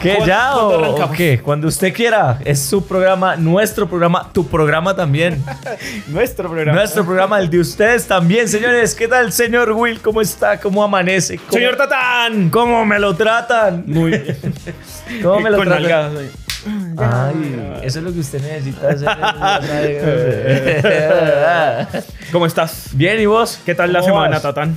¿Qué 0.00 0.14
¿Cuándo- 0.14 0.26
ya 0.26 0.56
o, 1.06 1.10
qué? 1.10 1.40
Cuando 1.42 1.66
usted 1.66 1.92
quiera. 1.92 2.38
Es 2.44 2.60
su 2.62 2.86
programa, 2.86 3.34
nuestro 3.34 3.88
programa, 3.88 4.30
tu 4.32 4.46
programa 4.46 4.94
también. 4.94 5.42
Nuestro 6.06 6.48
programa. 6.48 6.78
nuestro 6.78 7.04
programa, 7.04 7.40
el 7.40 7.50
de 7.50 7.58
ustedes 7.58 8.06
también, 8.06 8.48
señores. 8.48 8.94
¿Qué 8.94 9.08
tal, 9.08 9.32
señor 9.32 9.72
Will? 9.72 10.00
¿Cómo 10.00 10.20
está? 10.20 10.60
¿Cómo 10.60 10.84
amanece? 10.84 11.38
¿Cómo, 11.38 11.50
Señor 11.52 11.76
Tatán. 11.76 12.48
¿Cómo 12.50 12.84
me 12.86 12.98
lo 13.00 13.16
tratan? 13.16 13.82
Muy 13.86 14.12
bien. 14.12 14.36
¿Cómo 15.22 15.40
me 15.40 15.50
lo 15.50 15.56
Con 15.58 15.66
tratan? 15.66 16.12
Ay, 16.96 17.80
eso 17.82 17.98
es 17.98 18.04
lo 18.04 18.12
que 18.12 18.20
usted 18.20 18.40
necesita 18.42 18.88
hacer. 18.90 19.08
¿Cómo 22.32 22.46
estás? 22.46 22.90
Bien, 22.92 23.20
¿y 23.20 23.26
vos? 23.26 23.60
¿Qué 23.64 23.74
tal 23.74 23.92
la 23.92 24.00
¿Cómo 24.00 24.14
semana, 24.14 24.34
vas? 24.36 24.42
Tatán? 24.42 24.76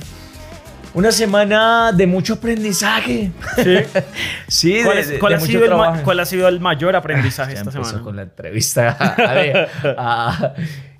Una 0.94 1.10
semana 1.10 1.92
de 1.92 2.06
mucho 2.06 2.34
aprendizaje. 2.34 3.30
Sí. 3.62 3.76
Sí, 4.48 4.72
de, 4.74 4.84
¿Cuál, 4.84 4.98
es- 4.98 5.08
de- 5.08 5.18
cuál 5.18 5.30
de 5.32 5.36
ha 5.36 5.40
sido 5.40 5.64
el 5.64 6.02
cuál 6.02 6.20
ha 6.20 6.26
sido 6.26 6.46
el 6.48 6.60
mayor 6.60 6.94
aprendizaje 6.94 7.54
Ya 7.54 7.60
esta 7.60 7.70
semana? 7.72 8.00
con 8.02 8.16
la 8.16 8.22
entrevista. 8.22 8.90
A 9.28 9.32
ver, 9.34 9.68
ah, 9.96 10.52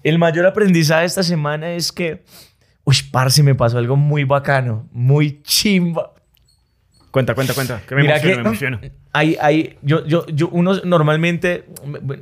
el 0.02 0.18
mayor 0.18 0.46
aprendizaje 0.46 1.04
esta 1.04 1.22
semana 1.22 1.72
es 1.72 1.92
que, 1.92 2.24
uy, 2.84 2.96
parce, 3.10 3.42
me 3.42 3.54
pasó 3.54 3.76
algo 3.78 3.96
muy 3.96 4.24
bacano, 4.24 4.88
muy 4.92 5.42
chimba. 5.42 6.12
Cuenta, 7.12 7.34
cuenta, 7.34 7.52
cuenta. 7.54 7.80
Que 7.86 7.94
me 7.94 8.02
Mira 8.02 8.16
emociono, 8.16 8.36
que 8.36 8.42
me 8.42 8.48
emociono. 8.48 8.80
Hay, 9.12 9.36
hay, 9.40 9.76
yo, 9.82 10.04
yo, 10.06 10.26
yo, 10.26 10.48
uno 10.48 10.74
normalmente, 10.82 11.66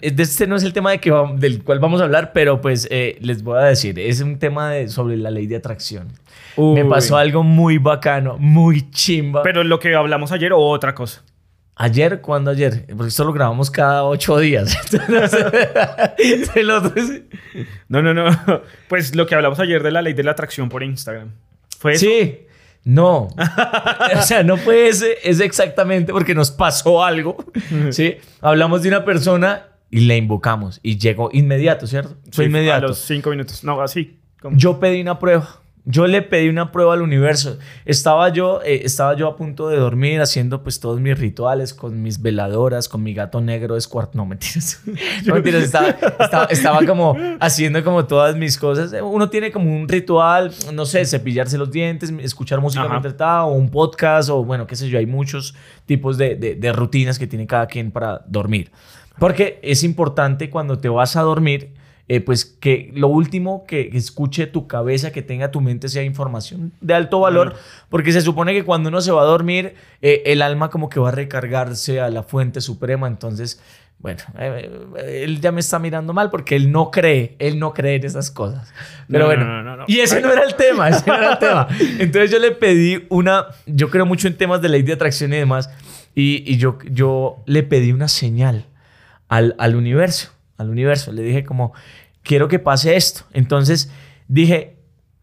este 0.02 0.46
no 0.46 0.56
es 0.56 0.64
el 0.64 0.72
tema 0.72 0.90
de 0.90 0.98
que, 0.98 1.10
va- 1.12 1.32
del 1.34 1.62
cual 1.62 1.78
vamos 1.78 2.00
a 2.00 2.04
hablar, 2.04 2.32
pero 2.34 2.60
pues 2.60 2.86
eh, 2.90 3.16
les 3.20 3.42
voy 3.44 3.58
a 3.58 3.62
decir, 3.66 3.98
es 3.98 4.20
un 4.20 4.38
tema 4.38 4.70
de, 4.72 4.88
sobre 4.88 5.16
la 5.16 5.30
ley 5.30 5.46
de 5.46 5.56
atracción. 5.56 6.08
Me 6.56 6.84
pasó 6.84 7.16
algo 7.16 7.42
muy 7.44 7.78
bacano, 7.78 8.36
muy 8.38 8.90
chimba. 8.90 9.42
Pero 9.44 9.62
lo 9.64 9.78
que 9.78 9.94
hablamos 9.94 10.32
ayer 10.32 10.52
o 10.52 10.58
otra 10.58 10.94
cosa. 10.94 11.22
Ayer, 11.76 12.20
¿cuándo 12.20 12.50
ayer? 12.50 12.84
Porque 12.94 13.08
esto 13.08 13.24
lo 13.24 13.32
grabamos 13.32 13.70
cada 13.70 14.04
ocho 14.04 14.36
días. 14.38 14.76
Entonces, 14.92 16.50
el 16.56 16.70
otro 16.70 16.92
es- 17.00 17.22
No, 17.88 18.02
no, 18.02 18.12
no. 18.12 18.26
Pues 18.88 19.14
lo 19.14 19.26
que 19.26 19.34
hablamos 19.34 19.60
ayer 19.60 19.82
de 19.82 19.90
la 19.92 20.02
ley 20.02 20.12
de 20.12 20.22
la 20.24 20.32
atracción 20.32 20.68
por 20.68 20.82
Instagram. 20.82 21.30
¿Fue 21.78 21.92
eso? 21.92 22.04
Sí, 22.06 22.40
no. 22.84 23.28
o 24.16 24.22
sea, 24.22 24.42
no 24.42 24.56
fue 24.56 24.88
ese, 24.88 25.16
es 25.22 25.40
exactamente 25.40 26.12
porque 26.12 26.34
nos 26.34 26.50
pasó 26.50 27.04
algo. 27.04 27.36
Sí, 27.90 28.16
hablamos 28.40 28.82
de 28.82 28.88
una 28.88 29.04
persona 29.04 29.66
y 29.90 30.00
la 30.06 30.16
invocamos 30.16 30.80
y 30.82 30.98
llegó 30.98 31.30
inmediato, 31.32 31.86
¿cierto? 31.86 32.16
Fue 32.32 32.44
Sí, 32.44 32.48
inmediato. 32.48 32.86
A 32.86 32.88
los 32.88 32.98
cinco 32.98 33.30
minutos. 33.30 33.64
No, 33.64 33.80
así. 33.80 34.18
como- 34.40 34.56
Yo 34.56 34.78
pedí 34.80 35.00
una 35.00 35.18
prueba. 35.18 35.60
Yo 35.90 36.06
le 36.06 36.22
pedí 36.22 36.48
una 36.48 36.72
prueba 36.72 36.94
al 36.94 37.02
universo. 37.02 37.58
Estaba 37.84 38.28
yo, 38.28 38.60
eh, 38.64 38.82
estaba 38.84 39.14
yo 39.16 39.26
a 39.28 39.36
punto 39.36 39.68
de 39.68 39.76
dormir 39.78 40.20
haciendo 40.20 40.62
pues 40.62 40.78
todos 40.80 41.00
mis 41.00 41.18
rituales 41.18 41.74
con 41.74 42.02
mis 42.02 42.20
veladoras, 42.22 42.88
con 42.88 43.02
mi 43.02 43.14
gato 43.14 43.40
negro 43.40 43.74
de 43.74 43.82
cuarto. 43.88 44.12
No, 44.16 44.26
mentiras. 44.26 44.80
No, 45.26 45.34
mentiras. 45.34 45.64
Estaba, 45.64 45.88
estaba, 45.88 46.44
estaba 46.46 46.86
como 46.86 47.16
haciendo 47.40 47.82
como 47.84 48.04
todas 48.06 48.36
mis 48.36 48.56
cosas. 48.58 48.94
Uno 49.02 49.28
tiene 49.30 49.50
como 49.50 49.74
un 49.74 49.88
ritual, 49.88 50.52
no 50.72 50.84
sé, 50.86 51.04
cepillarse 51.04 51.58
los 51.58 51.70
dientes, 51.70 52.10
escuchar 52.20 52.60
música 52.60 52.82
Ajá. 52.82 52.90
mientras 52.90 53.14
está, 53.14 53.44
o 53.44 53.52
un 53.54 53.70
podcast, 53.70 54.28
o 54.30 54.44
bueno, 54.44 54.66
qué 54.66 54.76
sé 54.76 54.88
yo. 54.88 54.98
Hay 54.98 55.06
muchos 55.06 55.54
tipos 55.86 56.18
de, 56.18 56.36
de- 56.36 56.54
de 56.54 56.72
rutinas 56.72 57.18
que 57.18 57.26
tiene 57.26 57.46
cada 57.46 57.66
quien 57.66 57.90
para 57.90 58.22
dormir. 58.26 58.70
Porque 59.18 59.58
es 59.62 59.82
importante 59.84 60.48
cuando 60.50 60.78
te 60.78 60.88
vas 60.88 61.16
a 61.16 61.22
dormir, 61.22 61.74
eh, 62.12 62.20
pues 62.20 62.44
que 62.44 62.90
lo 62.92 63.06
último 63.06 63.64
que 63.68 63.88
escuche 63.94 64.48
tu 64.48 64.66
cabeza, 64.66 65.12
que 65.12 65.22
tenga 65.22 65.52
tu 65.52 65.60
mente, 65.60 65.88
sea 65.88 66.02
información 66.02 66.72
de 66.80 66.94
alto 66.94 67.20
valor, 67.20 67.54
porque 67.88 68.10
se 68.10 68.20
supone 68.20 68.52
que 68.52 68.64
cuando 68.64 68.88
uno 68.88 69.00
se 69.00 69.12
va 69.12 69.22
a 69.22 69.26
dormir, 69.26 69.74
eh, 70.02 70.24
el 70.26 70.42
alma 70.42 70.70
como 70.70 70.88
que 70.88 70.98
va 70.98 71.10
a 71.10 71.12
recargarse 71.12 72.00
a 72.00 72.10
la 72.10 72.24
fuente 72.24 72.60
suprema, 72.60 73.06
entonces... 73.06 73.62
Bueno, 74.00 74.22
eh, 74.38 75.22
él 75.24 75.40
ya 75.42 75.52
me 75.52 75.60
está 75.60 75.78
mirando 75.78 76.12
mal 76.14 76.30
porque 76.30 76.56
él 76.56 76.72
no 76.72 76.90
cree, 76.90 77.36
él 77.38 77.58
no 77.60 77.74
cree 77.74 77.96
en 77.96 78.06
esas 78.06 78.30
cosas. 78.30 78.72
Pero 79.06 79.20
No, 79.20 79.26
bueno, 79.26 79.44
no, 79.44 79.62
no, 79.62 79.76
no. 79.76 79.84
y 79.86 80.00
ese 80.00 80.20
no 80.22 80.32
era 80.32 80.42
el 80.42 80.54
tema, 80.54 80.88
ese 80.88 81.04
no 81.06 81.14
era 81.16 81.32
el 81.34 81.38
tema. 81.38 81.68
Entonces 81.98 82.30
yo 82.32 82.38
le 82.40 82.50
pedí 82.52 83.04
una, 83.10 83.48
yo 83.66 83.88
creo 83.90 84.06
mucho 84.06 84.26
en 84.26 84.36
temas 84.38 84.62
de 84.62 84.70
ley 84.70 84.82
de 84.82 84.94
atracción 84.94 85.32
y 85.34 85.36
demás, 85.36 85.68
y, 86.14 86.42
y 86.50 86.56
yo, 86.56 86.78
yo 86.90 87.42
le 87.46 87.62
pedí 87.62 87.92
una 87.92 88.08
señal 88.08 88.64
al, 89.28 89.54
al 89.58 89.76
universo, 89.76 90.30
al 90.60 90.70
universo. 90.70 91.12
Le 91.12 91.22
dije 91.22 91.44
como, 91.44 91.72
quiero 92.22 92.48
que 92.48 92.58
pase 92.58 92.96
esto. 92.96 93.24
Entonces 93.32 93.90
dije, 94.28 94.76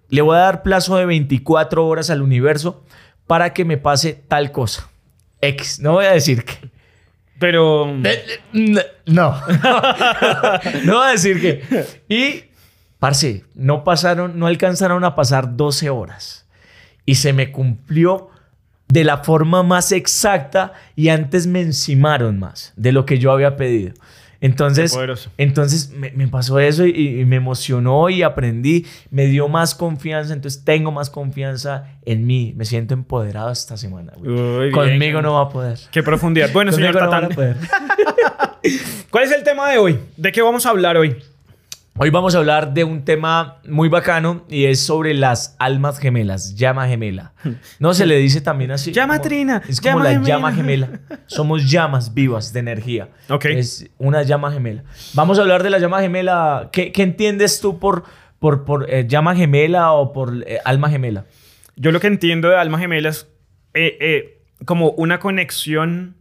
le 0.09 0.21
voy 0.21 0.35
a 0.35 0.39
dar 0.39 0.63
plazo 0.63 0.97
de 0.97 1.05
24 1.05 1.85
horas 1.87 2.09
al 2.09 2.21
universo 2.21 2.83
para 3.27 3.53
que 3.53 3.65
me 3.65 3.77
pase 3.77 4.13
tal 4.13 4.51
cosa. 4.51 4.89
X, 5.41 5.79
no 5.79 5.93
voy 5.93 6.05
a 6.05 6.11
decir 6.11 6.43
que. 6.43 6.69
Pero. 7.39 7.85
No. 7.93 8.03
no 10.83 10.93
voy 10.97 11.07
a 11.07 11.11
decir 11.11 11.39
que. 11.39 11.85
Y, 12.09 12.45
parce, 12.99 13.43
no 13.53 13.83
pasaron, 13.83 14.39
no 14.39 14.47
alcanzaron 14.47 15.03
a 15.03 15.15
pasar 15.15 15.55
12 15.55 15.89
horas. 15.89 16.47
Y 17.05 17.15
se 17.15 17.33
me 17.33 17.51
cumplió 17.51 18.31
de 18.87 19.03
la 19.03 19.17
forma 19.19 19.63
más 19.63 19.91
exacta 19.91 20.73
y 20.95 21.09
antes 21.09 21.45
me 21.45 21.61
encimaron 21.61 22.39
más 22.39 22.73
de 22.75 22.91
lo 22.91 23.05
que 23.05 23.19
yo 23.19 23.31
había 23.31 23.55
pedido. 23.55 23.93
Entonces, 24.41 24.97
entonces 25.37 25.89
me, 25.91 26.11
me 26.11 26.27
pasó 26.27 26.59
eso 26.59 26.85
y, 26.85 27.21
y 27.21 27.25
me 27.25 27.37
emocionó 27.37 28.09
y 28.09 28.21
aprendí, 28.23 28.85
me 29.09 29.25
dio 29.25 29.47
más 29.47 29.75
confianza, 29.75 30.33
entonces 30.33 30.63
tengo 30.63 30.91
más 30.91 31.09
confianza 31.09 31.97
en 32.05 32.25
mí, 32.25 32.53
me 32.55 32.65
siento 32.65 32.93
empoderado 32.93 33.51
esta 33.51 33.77
semana. 33.77 34.13
bien. 34.21 34.71
Conmigo 34.71 35.21
no 35.21 35.33
va 35.33 35.41
a 35.41 35.49
poder. 35.49 35.79
Qué 35.91 36.03
profundidad. 36.03 36.51
Bueno, 36.53 36.71
señor 36.73 36.97
Conmigo 36.97 37.15
a 37.15 37.27
Tatán. 37.29 37.57
¿Cuál 39.09 39.23
es 39.23 39.31
el 39.31 39.43
tema 39.43 39.69
de 39.69 39.77
hoy? 39.77 39.99
¿De 40.15 40.31
qué 40.31 40.41
vamos 40.41 40.65
a 40.65 40.69
hablar 40.69 40.97
hoy? 40.97 41.17
Hoy 41.99 42.11
vamos 42.11 42.35
a 42.35 42.37
hablar 42.37 42.73
de 42.75 42.83
un 42.83 43.03
tema 43.03 43.59
muy 43.67 43.89
bacano 43.89 44.45
y 44.47 44.65
es 44.65 44.79
sobre 44.85 45.15
las 45.15 45.55
almas 45.57 45.97
gemelas, 45.97 46.55
llama 46.55 46.87
gemela. 46.87 47.33
No 47.79 47.95
se 47.95 48.05
le 48.05 48.17
dice 48.17 48.39
también 48.39 48.69
así. 48.69 48.91
Llama 48.91 49.15
como- 49.17 49.23
Trina, 49.27 49.61
Es 49.67 49.81
como 49.81 49.93
llama 49.97 50.03
la 50.03 50.09
gemela. 50.11 50.27
llama 50.27 50.53
gemela. 50.53 50.89
Somos 51.25 51.69
llamas 51.71 52.13
vivas 52.13 52.53
de 52.53 52.59
energía. 52.59 53.09
Ok. 53.29 53.45
Es 53.45 53.89
una 53.97 54.21
llama 54.21 54.51
gemela. 54.51 54.83
Vamos 55.15 55.39
a 55.39 55.41
hablar 55.41 55.63
de 55.63 55.71
la 55.71 55.79
llama 55.79 55.99
gemela. 56.01 56.69
¿Qué, 56.71 56.91
qué 56.91 57.01
entiendes 57.01 57.61
tú 57.61 57.79
por, 57.79 58.03
por, 58.37 58.63
por 58.63 58.87
eh, 58.93 59.07
llama 59.07 59.35
gemela 59.35 59.91
o 59.93 60.13
por 60.13 60.43
eh, 60.45 60.59
alma 60.65 60.89
gemela? 60.91 61.25
Yo 61.77 61.91
lo 61.91 61.99
que 61.99 62.07
entiendo 62.07 62.49
de 62.49 62.57
almas 62.57 62.79
gemelas 62.79 63.27
eh, 63.73 63.97
eh, 63.99 64.43
como 64.65 64.91
una 64.91 65.19
conexión 65.19 66.15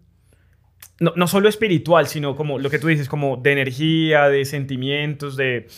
no, 1.01 1.13
no 1.17 1.27
solo 1.29 1.49
espiritual, 1.49 2.07
sino 2.07 2.37
como 2.37 2.59
lo 2.59 2.71
que 2.71 2.79
tú 2.79 2.89
dices, 2.89 3.09
como 3.09 3.37
de 3.37 3.53
energía, 3.53 4.29
de 4.29 4.45
sentimientos, 4.45 5.37
de, 5.37 5.69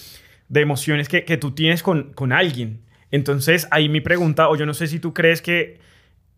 de 0.48 0.60
emociones 0.60 1.08
que, 1.08 1.24
que 1.24 1.36
tú 1.36 1.52
tienes 1.52 1.82
con, 1.82 2.12
con 2.14 2.32
alguien. 2.32 2.80
Entonces, 3.10 3.66
ahí 3.70 3.88
mi 3.88 4.00
pregunta, 4.00 4.48
o 4.48 4.56
yo 4.56 4.66
no 4.66 4.74
sé 4.74 4.86
si 4.86 4.98
tú 5.00 5.14
crees 5.14 5.40
que 5.42 5.80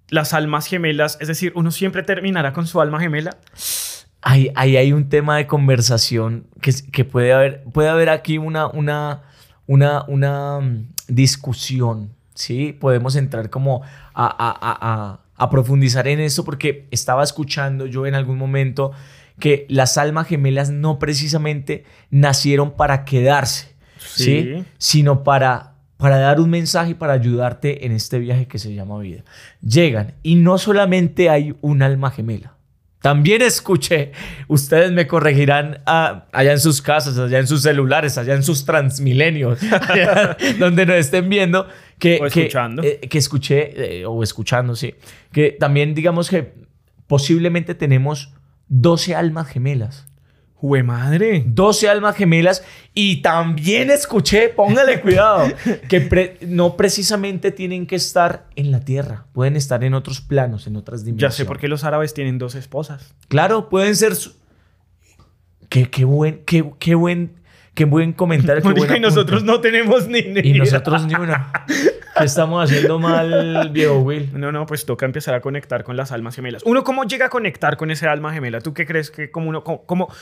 las 0.08 0.34
almas 0.34 0.66
gemelas, 0.66 1.19
es 1.20 1.28
decir, 1.28 1.52
uno 1.54 1.70
siempre 1.70 2.02
terminará 2.02 2.52
con 2.52 2.66
su 2.66 2.80
alma 2.80 3.00
gemela. 3.00 3.36
Ahí, 4.22 4.50
ahí 4.54 4.76
hay 4.76 4.92
un 4.92 5.08
tema 5.08 5.36
de 5.36 5.46
conversación 5.46 6.46
que, 6.60 6.72
que 6.92 7.04
puede 7.04 7.32
haber, 7.32 7.62
puede 7.72 7.88
haber 7.88 8.08
aquí 8.10 8.36
una, 8.38 8.66
una, 8.66 9.22
una, 9.66 10.04
una 10.08 10.60
mm, 10.60 10.88
discusión, 11.08 12.10
¿sí? 12.34 12.72
Podemos 12.78 13.16
entrar 13.16 13.50
como 13.50 13.82
a- 13.82 14.26
a- 14.26 14.58
a- 14.60 15.20
a 15.40 15.48
profundizar 15.48 16.06
en 16.06 16.20
esto 16.20 16.44
porque 16.44 16.86
estaba 16.90 17.24
escuchando 17.24 17.86
yo 17.86 18.06
en 18.06 18.14
algún 18.14 18.36
momento 18.36 18.92
que 19.38 19.64
las 19.70 19.96
almas 19.96 20.26
gemelas 20.26 20.68
no 20.68 20.98
precisamente 20.98 21.84
nacieron 22.10 22.72
para 22.72 23.06
quedarse, 23.06 23.75
¿sí? 23.98 24.42
Sí. 24.42 24.64
Sino 24.76 25.25
para, 25.25 25.76
para 25.96 26.19
dar 26.19 26.40
un 26.40 26.50
mensaje 26.50 26.90
y 26.90 26.94
para 26.94 27.14
ayudarte 27.14 27.87
en 27.87 27.92
este 27.92 28.19
viaje 28.19 28.46
que 28.48 28.58
se 28.58 28.75
llama 28.75 28.98
vida. 28.98 29.25
Llegan 29.62 30.12
y 30.22 30.34
no 30.34 30.58
solamente 30.58 31.31
hay 31.31 31.56
un 31.62 31.81
alma 31.81 32.10
gemela. 32.10 32.52
También 33.00 33.41
escuché, 33.41 34.12
ustedes 34.47 34.93
me 34.93 35.06
corregirán 35.06 35.81
ah, 35.87 36.26
allá 36.32 36.52
en 36.52 36.61
sus 36.61 36.82
casas, 36.82 37.17
allá 37.19 37.38
en 37.38 37.47
sus 37.47 37.62
celulares, 37.62 38.19
allá 38.19 38.35
en 38.35 38.43
sus 38.43 38.67
transmilenios, 38.67 39.58
allá 39.62 40.37
donde 40.58 40.85
nos 40.85 40.97
estén 40.97 41.29
viendo, 41.31 41.67
que, 41.99 42.17
O 42.17 42.29
que- 42.29 42.41
escuchando. 42.43 42.82
eh, 42.82 43.00
que 43.08 43.17
escuché, 43.17 44.00
eh, 44.00 44.06
o 44.06 44.23
escuchando, 44.23 44.76
sí, 44.76 44.94
que 45.32 45.52
también 45.52 45.94
digamos 45.94 46.29
que 46.29 46.52
posiblemente 47.06 47.75
tenemos 47.75 48.35
12 48.69 49.14
almas 49.14 49.49
gemelas. 49.49 50.06
¡Jue 50.60 50.82
madre! 50.82 51.42
12 51.46 51.88
almas 51.88 52.14
gemelas 52.16 52.62
y 52.92 53.22
también 53.22 53.90
escuché, 53.90 54.50
póngale 54.50 55.00
cuidado, 55.00 55.48
que 55.88 56.02
pre- 56.02 56.36
no 56.42 56.76
precisamente 56.76 57.50
tienen 57.50 57.86
que 57.86 57.96
estar 57.96 58.46
en 58.56 58.70
la 58.70 58.80
tierra, 58.80 59.24
pueden 59.32 59.56
estar 59.56 59.82
en 59.84 59.94
otros 59.94 60.20
planos, 60.20 60.66
en 60.66 60.76
otras 60.76 61.00
Ya 61.00 61.06
dimensiones. 61.06 61.34
sé 61.34 61.44
por 61.46 61.58
qué 61.58 61.66
los 61.68 61.82
árabes 61.84 62.12
tienen 62.12 62.36
dos 62.36 62.54
esposas. 62.56 63.14
Claro, 63.28 63.70
pueden 63.70 63.96
ser... 63.96 64.14
su- 64.14 64.34
Qué, 65.70 65.88
qué 65.88 66.04
buen, 66.04 66.42
qué, 66.44 66.68
qué 66.78 66.94
buen, 66.94 67.36
qué 67.74 67.84
buen 67.86 68.12
comentario. 68.12 68.62
qué 68.74 68.96
y 68.96 69.00
nosotros 69.00 69.44
no 69.44 69.60
tenemos 69.60 70.08
ni, 70.08 70.20
ni 70.22 70.40
Y 70.40 70.52
nosotros 70.58 71.06
ni 71.06 71.14
una. 71.14 71.52
¿Qué 72.16 72.24
estamos 72.24 72.64
haciendo 72.64 72.98
mal, 72.98 73.70
viejo 73.70 73.98
Will? 73.98 74.30
No, 74.32 74.52
no, 74.52 74.66
pues 74.66 74.84
toca 74.84 75.06
empezar 75.06 75.34
a 75.34 75.40
conectar 75.40 75.84
con 75.84 75.96
las 75.96 76.12
almas 76.12 76.34
gemelas. 76.34 76.62
¿Uno 76.64 76.84
cómo 76.84 77.04
llega 77.04 77.26
a 77.26 77.28
conectar 77.28 77.76
con 77.76 77.90
ese 77.90 78.06
alma 78.06 78.32
gemela? 78.32 78.60
¿Tú 78.60 78.74
qué 78.74 78.86
crees 78.86 79.10
que 79.10 79.30
como 79.30 79.48
uno, 79.48 79.62
como, 79.62 80.12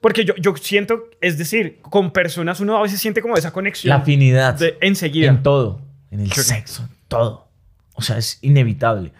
porque 0.00 0.24
yo, 0.24 0.34
yo 0.36 0.56
siento, 0.56 1.04
es 1.20 1.38
decir, 1.38 1.78
con 1.82 2.12
personas 2.12 2.60
uno 2.60 2.76
a 2.76 2.82
veces 2.82 3.00
siente 3.00 3.22
como 3.22 3.36
esa 3.36 3.52
conexión. 3.52 3.90
La 3.90 3.96
afinidad. 3.96 4.54
De, 4.54 4.76
enseguida. 4.80 5.28
En 5.28 5.42
todo. 5.42 5.80
En 6.10 6.20
el 6.20 6.32
sexo, 6.32 6.82
en 6.82 6.96
todo. 7.08 7.48
O 7.94 8.02
sea, 8.02 8.18
es 8.18 8.38
inevitable. 8.42 9.12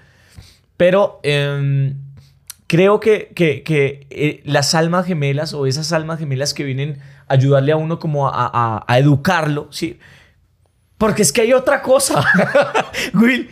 Pero 0.76 1.20
em, 1.22 1.96
creo 2.66 3.00
que, 3.00 3.32
que, 3.34 3.62
que 3.62 4.06
eh, 4.10 4.42
las 4.44 4.74
almas 4.74 5.06
gemelas 5.06 5.54
o 5.54 5.66
esas 5.66 5.92
almas 5.92 6.18
gemelas 6.18 6.54
que 6.54 6.64
vienen 6.64 7.00
a 7.26 7.34
ayudarle 7.34 7.72
a 7.72 7.76
uno 7.76 7.98
como 7.98 8.28
a, 8.28 8.50
a, 8.52 8.84
a 8.86 8.98
educarlo, 8.98 9.68
¿sí? 9.70 9.98
Porque 10.98 11.22
es 11.22 11.32
que 11.32 11.42
hay 11.42 11.52
otra 11.52 11.80
cosa. 11.80 12.24
Will, 13.14 13.48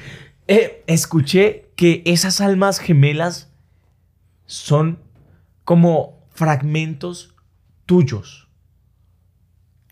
eh, 0.48 0.82
escuché 0.86 1.70
que 1.76 2.02
esas 2.04 2.40
almas 2.40 2.80
gemelas 2.80 3.50
son 4.46 4.98
como 5.64 6.28
fragmentos 6.34 7.34
tuyos. 7.86 8.48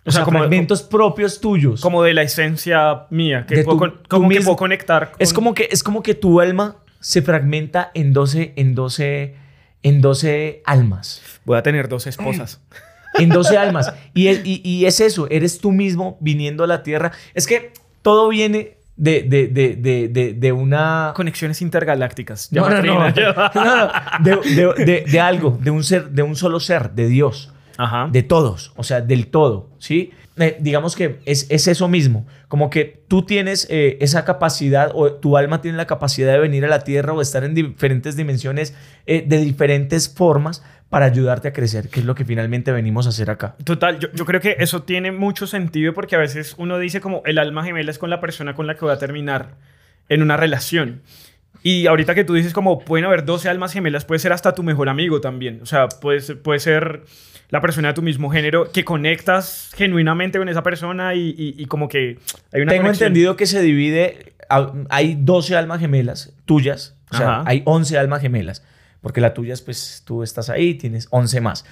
O, 0.05 0.11
sea, 0.11 0.25
como 0.25 0.39
fragmentos 0.41 0.83
propios 0.83 1.41
tuyos. 1.41 1.81
Como 1.81 2.03
de 2.03 2.13
la 2.13 2.23
esencia 2.23 3.07
mía. 3.11 3.47
Que 3.47 3.65
puedo, 3.65 4.03
como 4.09 4.29
que 4.29 4.41
puedo 4.43 4.57
conectar. 4.57 5.13
Es, 5.19 5.33
como 5.33 5.55
que, 5.55 5.69
es 5.71 5.83
como 5.83 6.03
que 6.03 6.15
tu 6.15 6.41
alma 6.41 6.77
se 7.01 7.23
fragmenta 7.23 7.91
en 7.95 8.13
12, 8.13 8.53
en 8.57 8.75
12, 8.75 9.37
en 9.83 10.01
12 10.03 10.63
almas. 10.67 11.23
Voy 11.45 11.57
a 11.57 11.63
tener 11.63 11.89
dos 11.89 12.07
esposas. 12.07 12.61
en 13.15 13.29
12 13.29 13.57
almas. 13.57 13.93
Y, 14.15 14.29
y, 14.29 14.87
es 14.87 15.01
eso, 15.01 15.27
eres 15.31 15.59
tú 15.59 15.73
mismo 15.73 16.17
viniendo 16.21 16.65
a 16.65 16.67
la 16.67 16.83
tierra. 16.83 17.13
Es 17.35 17.47
que 17.47 17.73
todo 18.03 18.29
viene 18.29 18.77
de, 18.97 19.23
de, 19.23 19.49
de, 20.09 20.35
de 20.35 20.53
una... 20.53 21.13
Conexiones 21.17 21.63
intergalácticas. 21.63 22.53
No, 22.53 22.69
no, 22.69 22.83
no, 22.83 23.13
De, 24.23 25.21
algo, 25.21 25.59
de 25.61 25.71
un 25.71 25.85
ser, 25.85 26.11
de 26.11 26.23
un 26.23 26.37
solo 26.37 26.61
ser, 26.61 26.91
de 26.91 27.09
Dios. 27.09 27.53
Ajá. 27.77 28.09
De 28.11 28.23
todos, 28.23 28.73
o 28.77 28.85
sea, 28.85 29.01
del 29.01 29.27
todo, 29.29 29.71
¿sí? 29.79 30.13
Eh, 30.37 30.57
digamos 30.59 30.97
que 30.97 31.21
es, 31.27 31.47
es, 31.49 31.69
eso 31.69 31.87
mismo, 31.87 32.27
como 32.49 32.69
que 32.69 33.05
tú 33.07 33.25
tienes 33.25 33.69
eh, 33.71 33.99
esa 34.01 34.25
capacidad 34.25 34.91
o 34.93 35.13
tu 35.13 35.37
alma 35.37 35.61
tiene 35.61 35.77
la 35.77 35.87
capacidad 35.87 36.33
de 36.33 36.41
venir 36.41 36.65
a 36.65 36.69
la 36.69 36.81
tierra 36.81 37.13
o 37.13 37.21
estar 37.21 37.45
en 37.45 37.55
diferentes 37.55 38.17
dimensiones 38.17 38.75
eh, 39.07 39.25
de 39.25 39.39
diferentes 39.39 40.13
formas 40.13 40.65
para 40.91 41.07
ayudarte 41.07 41.49
a 41.49 41.53
crecer, 41.53 41.89
que 41.89 42.01
es 42.01 42.07
lo 42.07 42.17
que 42.17 42.25
finalmente 42.25 42.73
venimos 42.73 43.07
a 43.07 43.11
hacer 43.11 43.31
acá. 43.31 43.55
Total, 43.63 44.01
yo, 44.01 44.09
yo, 44.13 44.25
creo 44.25 44.41
que 44.41 44.57
eso 44.59 44.83
tiene 44.83 45.13
mucho 45.13 45.47
sentido 45.47 45.95
porque 45.95 46.17
a 46.17 46.19
veces 46.19 46.57
uno 46.59 46.79
dice 46.79 47.01
como 47.01 47.23
el 47.27 47.39
alma 47.39 47.63
gemela 47.63 47.93
es 47.93 47.99
con 47.99 48.11
la 48.11 48.21
persona 48.21 48.55
con 48.55 48.67
la 48.67 48.75
que 48.75 48.85
voy 48.85 48.93
a 48.93 48.99
terminar 48.99 49.55
en 50.09 50.21
una 50.21 50.37
relación. 50.37 51.03
Y 51.65 51.89
ahorita 51.89 52.15
que 52.15 52.23
tú 52.23 52.35
dices 52.35 52.53
como 52.53 52.79
pueden 52.79 53.05
haber 53.05 53.25
12 53.25 53.49
almas 53.49 53.73
gemelas, 53.73 54.05
puede 54.05 54.21
ser 54.21 54.33
hasta 54.33 54.55
tu 54.55 54.63
mejor 54.63 54.89
amigo 54.89 55.21
también. 55.21 55.61
O 55.63 55.67
sea, 55.67 55.89
puede, 55.89 56.21
puede 56.37 56.61
ser 56.61 57.03
la 57.49 57.61
persona 57.61 57.89
de 57.89 57.95
tu 57.95 58.03
mismo 58.03 58.31
género 58.31 58.71
que 58.71 58.85
conectas 58.85 59.71
genuinamente 59.75 60.39
con 60.39 60.49
esa 60.49 60.63
persona 60.63 61.15
y, 61.15 61.35
y, 61.37 61.65
como 61.67 61.89
que 61.89 62.19
hay 62.53 62.61
una 62.61 62.71
Tengo 62.71 62.89
entendido 62.89 63.37
que 63.37 63.47
se 63.47 63.61
divide, 63.63 64.35
hay 64.89 65.17
12 65.19 65.57
almas 65.57 65.81
gemelas 65.81 66.35
tuyas, 66.45 66.97
o 67.11 67.17
sea, 67.17 67.43
hay 67.47 67.63
11 67.65 67.99
almas 67.99 68.21
gemelas 68.21 68.63
porque 69.05 69.21
la 69.21 69.35
tuya 69.35 69.53
es, 69.53 69.61
pues, 69.61 70.03
tú 70.07 70.23
estás 70.23 70.49
ahí, 70.49 70.75
tienes 70.75 71.09
11 71.11 71.43
más. 71.43 71.67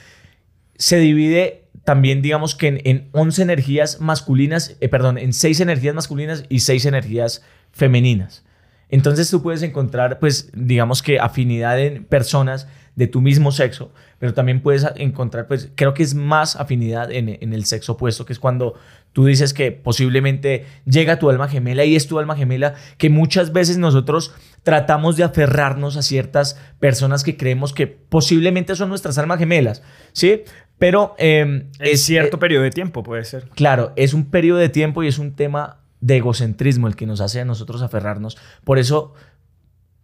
Se 0.77 0.99
divide 0.99 1.65
también, 1.83 2.21
digamos 2.21 2.55
que 2.55 2.83
en, 2.85 3.09
11 3.13 3.41
energías 3.41 4.01
masculinas, 4.03 4.77
eh, 4.81 4.89
perdón, 4.91 5.17
en 5.17 5.33
6 5.33 5.61
energías 5.61 5.95
masculinas 5.95 6.45
y 6.51 6.61
6 6.61 6.85
energías 6.85 7.43
femeninas. 7.73 8.45
Entonces 8.93 9.29
tú 9.29 9.43
puedes 9.43 9.63
encontrar, 9.63 10.21
pues, 10.21 10.53
digamos 10.55 11.03
que 11.03 11.19
afinidad 11.19 11.81
en 11.81 12.05
personas 12.05 12.69
de 12.95 13.09
tu 13.09 13.21
mismo 13.21 13.51
sexo, 13.51 13.91
pero 14.21 14.35
también 14.35 14.63
puedes 14.63 14.87
encontrar, 14.95 15.49
pues, 15.49 15.71
creo 15.75 15.95
que 15.95 16.05
es 16.05 16.15
más 16.15 16.55
afinidad 16.55 17.11
en, 17.11 17.39
en 17.41 17.53
el 17.53 17.65
sexo 17.65 17.93
opuesto, 17.93 18.25
que 18.25 18.33
es 18.35 18.39
cuando 18.39 18.75
Tú 19.13 19.27
dices 19.27 19.53
que 19.53 19.73
posiblemente 19.73 20.65
llega 20.87 21.19
tu 21.19 21.29
alma 21.29 21.49
gemela 21.49 21.85
y 21.85 21.97
es 21.97 22.07
tu 22.07 22.19
alma 22.19 22.35
gemela 22.35 22.75
que 22.97 23.11
muchas 23.11 23.53
veces 23.53 23.77
nosotros 23.77 24.35
tratamos 24.63 25.17
de 25.17 25.25
aferrarnos 25.25 25.97
a 25.99 26.03
ciertas 26.03 26.59
personas 26.81 27.23
que 27.23 27.37
creemos 27.37 27.75
que 27.75 27.87
posiblemente 27.87 28.75
son 28.75 28.89
nuestras 28.89 29.19
almas 29.19 29.39
gemelas, 29.39 29.83
¿sí? 30.13 30.45
Pero... 30.79 31.15
Eh, 31.19 31.69
es 31.79 32.03
cierto 32.03 32.39
eh, 32.39 32.41
periodo 32.41 32.63
de 32.65 32.71
tiempo, 32.71 33.03
puede 33.03 33.25
ser. 33.25 33.49
Claro, 33.55 33.93
es 33.97 34.15
un 34.15 34.31
periodo 34.31 34.59
de 34.59 34.71
tiempo 34.71 35.03
y 35.03 35.09
es 35.09 35.19
un 35.19 35.35
tema 35.35 35.82
de 36.03 36.17
egocentrismo 36.19 36.89
el 36.89 36.97
que 36.97 37.07
nos 37.07 37.23
hace 37.23 37.41
a 37.41 37.45
nosotros 37.47 37.81
aferrarnos. 37.81 38.37
Por 38.65 38.79
eso 38.79 39.15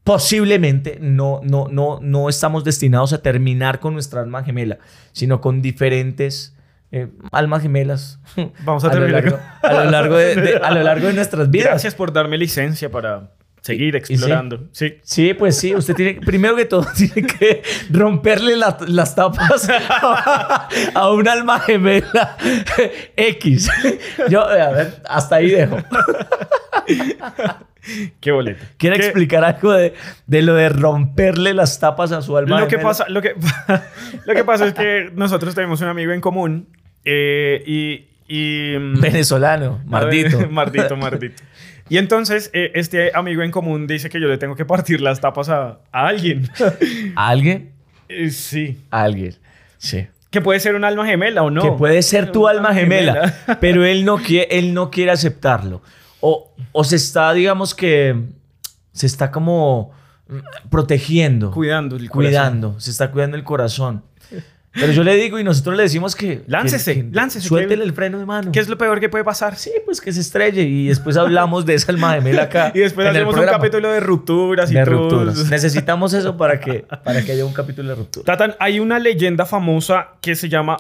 posiblemente 0.04 0.98
no, 1.02 1.40
no, 1.44 1.68
no, 1.68 1.98
no 2.00 2.30
estamos 2.30 2.64
destinados 2.64 3.12
a 3.12 3.20
terminar 3.20 3.80
con 3.80 3.92
nuestra 3.92 4.22
alma 4.22 4.42
gemela, 4.42 4.78
sino 5.12 5.42
con 5.42 5.60
diferentes 5.60 6.56
eh, 6.92 7.08
almas 7.32 7.60
gemelas. 7.60 8.20
Vamos 8.64 8.84
a, 8.84 8.90
terminar. 8.90 9.58
A 9.60 9.72
lo 9.72 9.90
largo, 9.90 10.16
de, 10.16 10.58
a 10.62 10.70
lo 10.70 10.82
largo 10.82 11.08
de 11.08 11.12
nuestras 11.12 11.50
vidas. 11.50 11.68
Gracias 11.68 11.94
por 11.94 12.12
darme 12.12 12.38
licencia 12.38 12.90
para 12.90 13.32
seguir 13.69 13.97
explorando. 13.97 14.67
Sí? 14.73 14.94
sí. 15.03 15.35
pues 15.35 15.59
sí. 15.59 15.75
Usted 15.75 15.94
tiene, 15.94 16.15
primero 16.15 16.56
que 16.56 16.65
todo, 16.65 16.87
tiene 16.97 17.26
que 17.26 17.62
romperle 17.91 18.56
las 18.56 19.15
tapas 19.15 19.69
a, 20.94 21.11
un 21.11 21.29
alma 21.29 21.61
gemela 21.61 22.37
X. 23.15 23.70
Yo, 24.31 24.43
a 24.43 24.70
ver, 24.70 25.03
hasta 25.06 25.37
ahí 25.37 25.50
dejo. 25.50 25.76
Qué 28.20 28.32
boleto. 28.32 28.65
¿Quiere 28.79 28.97
explicar 28.97 29.44
algo 29.44 29.73
de, 29.73 29.93
de, 30.26 30.43
lo 30.43 30.55
de 30.55 30.70
romperle 30.70 31.53
las 31.53 31.79
tapas 31.79 32.11
a 32.12 32.23
su 32.23 32.38
alma? 32.38 32.61
Lo 32.61 32.69
que, 32.69 32.79
pasa, 32.79 33.06
lo, 33.09 33.20
que, 33.20 33.35
lo 34.25 34.35
que 34.35 34.44
pasa 34.44 34.69
es 34.69 34.75
que 34.75 35.11
nosotros 35.15 35.55
tenemos 35.55 35.82
un 35.82 35.88
amigo 35.88 36.12
en 36.12 36.23
común 36.23 36.69
eh, 37.05 37.62
y, 37.67 38.07
mm, 38.78 39.00
Venezolano, 39.00 39.80
Mardito. 39.86 40.48
Mardito, 40.50 40.96
Mardito. 40.96 41.42
Y 41.88 41.96
entonces, 41.96 42.50
eh, 42.52 42.72
este 42.75 43.12
amigo 43.14 43.42
en 43.42 43.50
común 43.50 43.86
dice 43.86 44.10
que 44.10 44.20
yo 44.20 44.28
le 44.28 44.36
tengo 44.36 44.54
que 44.56 44.64
partir 44.64 45.00
las 45.00 45.20
tapas 45.20 45.48
a, 45.48 45.78
alguien. 45.90 46.48
¿A 47.16 47.28
alguien? 47.28 47.72
Eh, 48.08 48.30
sí. 48.30 48.78
A 48.90 49.02
alguien, 49.02 49.34
sí. 49.78 50.06
Que 50.30 50.42
puede 50.42 50.60
ser 50.60 50.75
un 50.75 50.84
alma 50.84 51.06
gemela 51.06 51.42
o 51.42 51.50
no. 51.50 51.62
Que 51.62 51.70
puede 51.72 52.02
ser 52.02 52.30
tu 52.30 52.46
alma 52.46 52.75
gemela, 52.75 53.34
pero 53.60 53.86
él 53.86 54.05
no, 54.05 54.19
quiere, 54.19 54.58
él 54.58 54.74
no 54.74 54.91
quiere 54.91 55.10
aceptarlo. 55.10 55.81
O, 56.20 56.53
o 56.72 56.84
se 56.84 56.96
está, 56.96 57.32
digamos 57.32 57.74
que, 57.74 58.14
se 58.93 59.06
está 59.06 59.31
como 59.31 59.93
protegiendo. 60.69 61.50
Cuidando 61.50 61.96
el 61.96 62.10
corazón. 62.10 62.31
Cuidando, 62.31 62.81
se 62.81 62.91
está 62.91 63.10
cuidando 63.10 63.36
el 63.38 63.44
corazón. 63.44 64.03
Pero 64.72 64.93
yo 64.93 65.03
le 65.03 65.17
digo 65.17 65.39
y 65.39 65.44
nosotros 65.44 65.77
le 65.77 65.84
decimos 65.84 66.15
que... 66.15 66.43
Láncese, 66.46 67.08
láncese. 67.10 67.48
Suéltele 67.48 67.84
el 67.84 67.93
freno 67.93 68.19
de 68.19 68.27
mano. 68.27 68.53
¿Qué 68.53 68.60
es 68.60 68.69
lo 68.69 68.79
peor 68.79 69.01
que 69.01 69.08
puede 69.08 69.25
pasar? 69.25 69.56
Sí, 69.56 69.72
pues 69.84 70.01
que 70.01 70.13
se 70.13 70.20
estrelle 70.20 70.63
y 70.63 70.89
después 70.89 71.17
hablamos 71.17 71.67
de 71.67 71.75
esa 71.75 71.91
alma 71.91 72.15
gemela 72.15 72.44
acá. 72.44 72.72
y 72.75 72.81
después 72.81 73.06
hacemos 73.06 73.37
un 73.37 73.46
capítulo 73.46 73.91
de 73.91 74.01
rupturas 74.01 74.70
y 74.70 74.75
de 74.75 74.84
rupturas. 74.84 75.51
Necesitamos 75.51 76.13
eso 76.13 76.37
para 76.37 76.60
que, 76.60 76.84
para 77.05 77.25
que 77.25 77.32
haya 77.32 77.44
un 77.44 77.53
capítulo 77.53 77.89
de 77.89 77.94
rupturas. 77.96 78.27
Tatan, 78.27 78.55
hay 78.60 78.79
una 78.79 78.98
leyenda 78.98 79.46
famosa 79.46 80.10
que 80.20 80.34
se 80.34 80.48
llama 80.48 80.77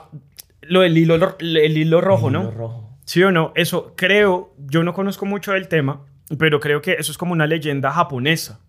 lo 0.62 0.80
del 0.80 0.96
hilo, 0.96 1.36
el 1.40 1.78
hilo 1.78 2.00
rojo, 2.00 2.30
¿no? 2.30 2.42
Hilo 2.42 2.50
rojo. 2.52 2.98
¿Sí 3.04 3.22
o 3.22 3.32
no? 3.32 3.52
Eso 3.56 3.94
creo, 3.96 4.54
yo 4.58 4.82
no 4.84 4.92
conozco 4.92 5.24
mucho 5.24 5.52
del 5.52 5.66
tema, 5.66 6.02
pero 6.38 6.60
creo 6.60 6.82
que 6.82 6.96
eso 6.98 7.10
es 7.10 7.16
como 7.16 7.32
una 7.32 7.46
leyenda 7.46 7.90
japonesa. 7.90 8.60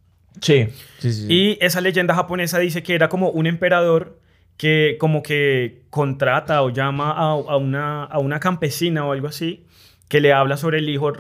Sí, 0.41 0.69
sí, 0.99 1.11
sí. 1.11 1.25
Y 1.27 1.57
esa 1.59 1.81
leyenda 1.81 2.15
japonesa 2.15 2.57
dice 2.59 2.81
que 2.81 2.95
era 2.95 3.09
como 3.09 3.29
un 3.31 3.47
emperador 3.47 4.17
que 4.59 4.97
como 4.99 5.23
que 5.23 5.83
contrata 5.89 6.61
o 6.63 6.69
llama 6.69 7.13
a, 7.13 7.55
una, 7.55 8.03
a 8.03 8.19
una 8.19 8.41
campesina 8.41 9.05
o 9.05 9.13
algo 9.13 9.29
así, 9.29 9.65
que 10.09 10.19
le 10.19 10.33
habla 10.33 10.57
sobre 10.57 10.79
el, 10.79 10.89
hijo 10.89 11.13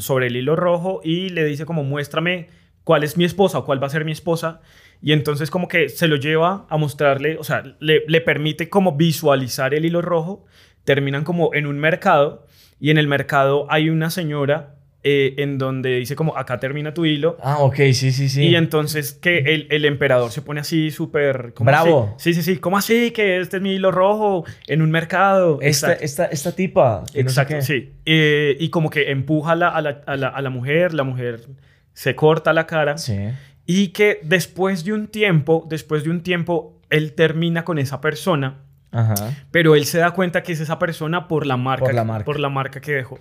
sobre 0.00 0.26
el 0.26 0.34
hilo 0.34 0.56
rojo 0.56 1.00
y 1.04 1.28
le 1.28 1.44
dice 1.44 1.66
como 1.66 1.84
muéstrame 1.84 2.48
cuál 2.82 3.04
es 3.04 3.16
mi 3.16 3.24
esposa 3.24 3.58
o 3.58 3.64
cuál 3.64 3.80
va 3.80 3.86
a 3.86 3.90
ser 3.90 4.04
mi 4.04 4.10
esposa. 4.10 4.60
Y 5.00 5.12
entonces 5.12 5.52
como 5.52 5.68
que 5.68 5.88
se 5.88 6.08
lo 6.08 6.16
lleva 6.16 6.66
a 6.68 6.76
mostrarle, 6.78 7.38
o 7.38 7.44
sea, 7.44 7.62
le, 7.78 8.02
le 8.08 8.20
permite 8.20 8.68
como 8.68 8.96
visualizar 8.96 9.72
el 9.72 9.84
hilo 9.84 10.02
rojo. 10.02 10.44
Terminan 10.82 11.22
como 11.22 11.54
en 11.54 11.66
un 11.66 11.78
mercado 11.78 12.44
y 12.80 12.90
en 12.90 12.98
el 12.98 13.06
mercado 13.06 13.68
hay 13.70 13.88
una 13.88 14.10
señora 14.10 14.79
eh, 15.02 15.34
en 15.38 15.56
donde 15.56 15.96
dice 15.96 16.14
como 16.14 16.36
acá 16.36 16.60
termina 16.60 16.92
tu 16.92 17.06
hilo. 17.06 17.38
Ah, 17.42 17.60
ok, 17.60 17.76
sí, 17.92 18.12
sí, 18.12 18.28
sí. 18.28 18.48
Y 18.48 18.56
entonces 18.56 19.14
que 19.14 19.38
el, 19.38 19.66
el 19.70 19.86
emperador 19.86 20.30
se 20.30 20.42
pone 20.42 20.60
así 20.60 20.90
súper... 20.90 21.54
Bravo. 21.58 22.14
Sí, 22.18 22.34
sí, 22.34 22.42
sí. 22.42 22.58
¿Cómo 22.58 22.76
así 22.76 23.10
que 23.10 23.40
este 23.40 23.56
es 23.56 23.62
mi 23.62 23.72
hilo 23.72 23.92
rojo 23.92 24.44
en 24.66 24.82
un 24.82 24.90
mercado? 24.90 25.58
Esta, 25.62 25.94
esta, 25.94 26.26
esta 26.26 26.52
tipa. 26.52 27.04
Exacto, 27.14 27.62
sí. 27.62 27.94
Eh, 28.04 28.58
y 28.60 28.68
como 28.68 28.90
que 28.90 29.10
empuja 29.10 29.52
a 29.52 29.56
la, 29.56 29.68
a, 29.68 29.80
la, 29.80 30.28
a, 30.28 30.42
la, 30.42 30.50
mujer, 30.50 30.92
la 30.92 31.04
mujer 31.04 31.46
se 31.94 32.14
corta 32.14 32.52
la 32.52 32.66
cara. 32.66 32.98
Sí. 32.98 33.16
Y 33.64 33.88
que 33.88 34.20
después 34.22 34.84
de 34.84 34.92
un 34.92 35.08
tiempo, 35.08 35.66
después 35.70 36.04
de 36.04 36.10
un 36.10 36.22
tiempo, 36.22 36.78
él 36.90 37.14
termina 37.14 37.64
con 37.64 37.78
esa 37.78 38.02
persona. 38.02 38.58
Ajá. 38.92 39.14
Pero 39.50 39.76
él 39.76 39.86
se 39.86 39.98
da 39.98 40.10
cuenta 40.10 40.42
que 40.42 40.52
es 40.52 40.60
esa 40.60 40.78
persona 40.78 41.26
por 41.26 41.46
la 41.46 41.56
marca, 41.56 41.86
por 41.86 41.94
la 41.94 42.04
marca, 42.04 42.24
por 42.24 42.40
la 42.40 42.48
marca 42.50 42.80
que 42.80 42.92
dejó. 42.92 43.18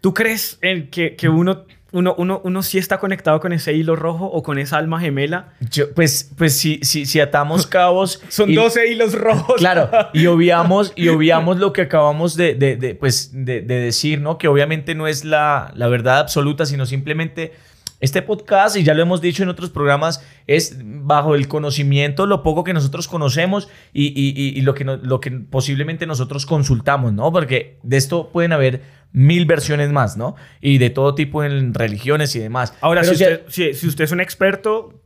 ¿Tú 0.00 0.14
crees 0.14 0.58
en 0.62 0.88
que, 0.90 1.16
que 1.16 1.28
uno, 1.28 1.64
uno, 1.90 2.14
uno, 2.18 2.40
uno 2.44 2.62
sí 2.62 2.78
está 2.78 2.98
conectado 2.98 3.40
con 3.40 3.52
ese 3.52 3.72
hilo 3.72 3.96
rojo 3.96 4.26
o 4.26 4.42
con 4.42 4.58
esa 4.58 4.76
alma 4.78 5.00
gemela? 5.00 5.54
Yo, 5.70 5.92
pues, 5.94 6.30
pues 6.36 6.56
si, 6.56 6.78
si, 6.82 7.04
si 7.06 7.18
atamos 7.20 7.66
cabos... 7.68 8.22
Son 8.28 8.50
y- 8.50 8.54
12 8.54 8.92
hilos 8.92 9.14
rojos. 9.14 9.56
Claro, 9.56 9.90
y 10.12 10.26
obviamos, 10.26 10.92
y 10.96 11.08
obviamos 11.08 11.58
lo 11.58 11.72
que 11.72 11.82
acabamos 11.82 12.36
de, 12.36 12.54
de- 12.54 12.76
de, 12.76 12.94
pues, 12.94 13.30
de, 13.32 13.60
de 13.62 13.74
decir, 13.80 14.20
¿no? 14.20 14.38
Que 14.38 14.48
obviamente 14.48 14.94
no 14.94 15.06
es 15.06 15.24
la, 15.24 15.72
la 15.74 15.88
verdad 15.88 16.18
absoluta, 16.20 16.64
sino 16.66 16.86
simplemente 16.86 17.52
este 18.00 18.22
podcast, 18.22 18.76
y 18.76 18.84
ya 18.84 18.94
lo 18.94 19.02
hemos 19.02 19.20
dicho 19.20 19.42
en 19.42 19.48
otros 19.48 19.70
programas, 19.70 20.24
es 20.46 20.76
bajo 20.80 21.34
el 21.34 21.48
conocimiento, 21.48 22.26
lo 22.26 22.42
poco 22.42 22.62
que 22.64 22.72
nosotros 22.72 23.08
conocemos 23.08 23.68
y, 23.92 24.06
y- 24.08 24.58
y- 24.58 24.60
lo, 24.62 24.74
que 24.74 24.84
no- 24.84 24.96
lo 24.96 25.20
que 25.20 25.30
posiblemente 25.32 26.06
nosotros 26.06 26.46
consultamos, 26.46 27.12
¿no? 27.12 27.32
Porque 27.32 27.78
de 27.82 27.96
esto 27.96 28.30
pueden 28.32 28.52
haber 28.52 28.82
mil 29.12 29.46
versiones 29.46 29.90
más, 29.90 30.16
¿no? 30.16 30.36
Y 30.60 30.78
de 30.78 30.90
todo 30.90 31.14
tipo 31.14 31.42
en 31.42 31.74
religiones 31.74 32.36
y 32.36 32.38
demás. 32.38 32.74
Ahora, 32.80 33.02
si 33.04 33.16
si- 33.16 33.24
usted, 33.24 33.42
si, 33.48 33.74
si 33.74 33.88
usted 33.88 34.04
es 34.04 34.12
un 34.12 34.20
experto, 34.20 35.02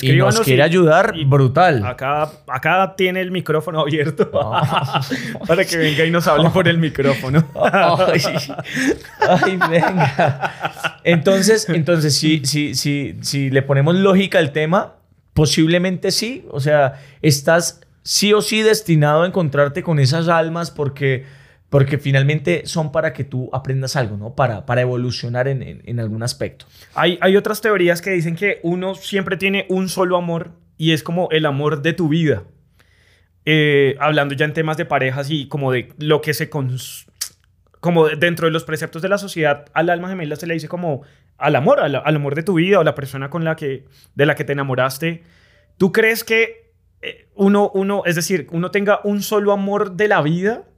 y 0.00 0.12
nos 0.16 0.40
quiere 0.40 0.62
ayudar, 0.62 1.12
y- 1.14 1.24
brutal. 1.24 1.84
Acá, 1.84 2.30
acá 2.46 2.94
tiene 2.96 3.20
el 3.20 3.30
micrófono 3.30 3.80
abierto 3.80 4.30
para 5.46 5.64
que 5.64 5.76
venga 5.76 6.04
y 6.04 6.10
nos 6.10 6.26
hable 6.26 6.48
por 6.50 6.68
el 6.68 6.78
micrófono. 6.78 7.46
Ay, 7.54 8.22
ay, 9.20 9.58
venga. 9.70 10.52
Entonces, 11.04 11.68
entonces 11.68 12.16
si, 12.16 12.44
si, 12.46 12.74
si, 12.74 13.16
si 13.20 13.50
le 13.50 13.62
ponemos 13.62 13.94
lógica 13.94 14.38
al 14.38 14.52
tema, 14.52 14.94
posiblemente 15.34 16.10
sí. 16.12 16.46
O 16.50 16.60
sea, 16.60 17.00
estás 17.20 17.80
sí 18.02 18.32
o 18.32 18.40
sí 18.40 18.62
destinado 18.62 19.22
a 19.22 19.26
encontrarte 19.26 19.82
con 19.82 19.98
esas 19.98 20.28
almas 20.28 20.70
porque, 20.70 21.26
porque 21.74 21.98
finalmente 21.98 22.62
son 22.66 22.92
para 22.92 23.12
que 23.12 23.24
tú 23.24 23.50
aprendas 23.52 23.96
algo, 23.96 24.16
¿no? 24.16 24.36
Para, 24.36 24.64
para 24.64 24.82
evolucionar 24.82 25.48
en, 25.48 25.82
en- 25.84 25.98
algún 25.98 26.22
aspecto. 26.22 26.66
Hay, 26.94 27.18
hay 27.20 27.36
otras 27.36 27.60
teorías 27.60 28.00
que 28.00 28.10
dicen 28.10 28.36
que 28.36 28.60
uno 28.62 28.94
siempre 28.94 29.36
tiene 29.36 29.66
un 29.68 29.88
solo 29.88 30.16
amor 30.16 30.52
y 30.76 30.92
es 30.92 31.02
como 31.02 31.28
el 31.32 31.46
amor 31.46 31.82
de 31.82 31.92
tu 31.92 32.06
vida. 32.06 32.44
Eh, 33.44 33.96
hablando 33.98 34.36
ya 34.36 34.44
en 34.44 34.52
temas 34.52 34.76
de 34.76 34.84
parejas 34.84 35.30
y 35.32 35.48
como 35.48 35.72
de 35.72 35.92
lo 35.98 36.20
que 36.20 36.32
se... 36.32 36.48
cons- 36.48 37.06
como 37.80 38.06
dentro 38.08 38.46
de 38.46 38.52
los 38.52 38.62
preceptos 38.62 39.02
de 39.02 39.08
la 39.08 39.18
sociedad, 39.18 39.64
al 39.74 39.90
alma 39.90 40.08
gemela 40.08 40.36
se 40.36 40.46
le 40.46 40.54
dice 40.54 40.68
como 40.68 41.02
al 41.38 41.56
amor, 41.56 41.80
al, 41.80 41.96
al 41.96 42.14
amor 42.14 42.36
de 42.36 42.44
tu 42.44 42.54
vida 42.54 42.78
o 42.78 42.84
la 42.84 42.94
persona 42.94 43.30
con 43.30 43.42
la 43.42 43.56
que, 43.56 43.84
de 44.14 44.26
la 44.26 44.36
que 44.36 44.44
te 44.44 44.52
enamoraste. 44.52 45.24
¿Tú 45.76 45.90
crees 45.90 46.22
que 46.22 46.70
eh, 47.02 47.26
uno, 47.34 47.68
uno, 47.74 48.04
es 48.06 48.14
decir, 48.14 48.46
uno 48.52 48.70
tenga 48.70 49.00
un 49.02 49.22
solo 49.22 49.50
amor 49.50 49.96
de 49.96 50.06
la 50.06 50.22
vida? 50.22 50.68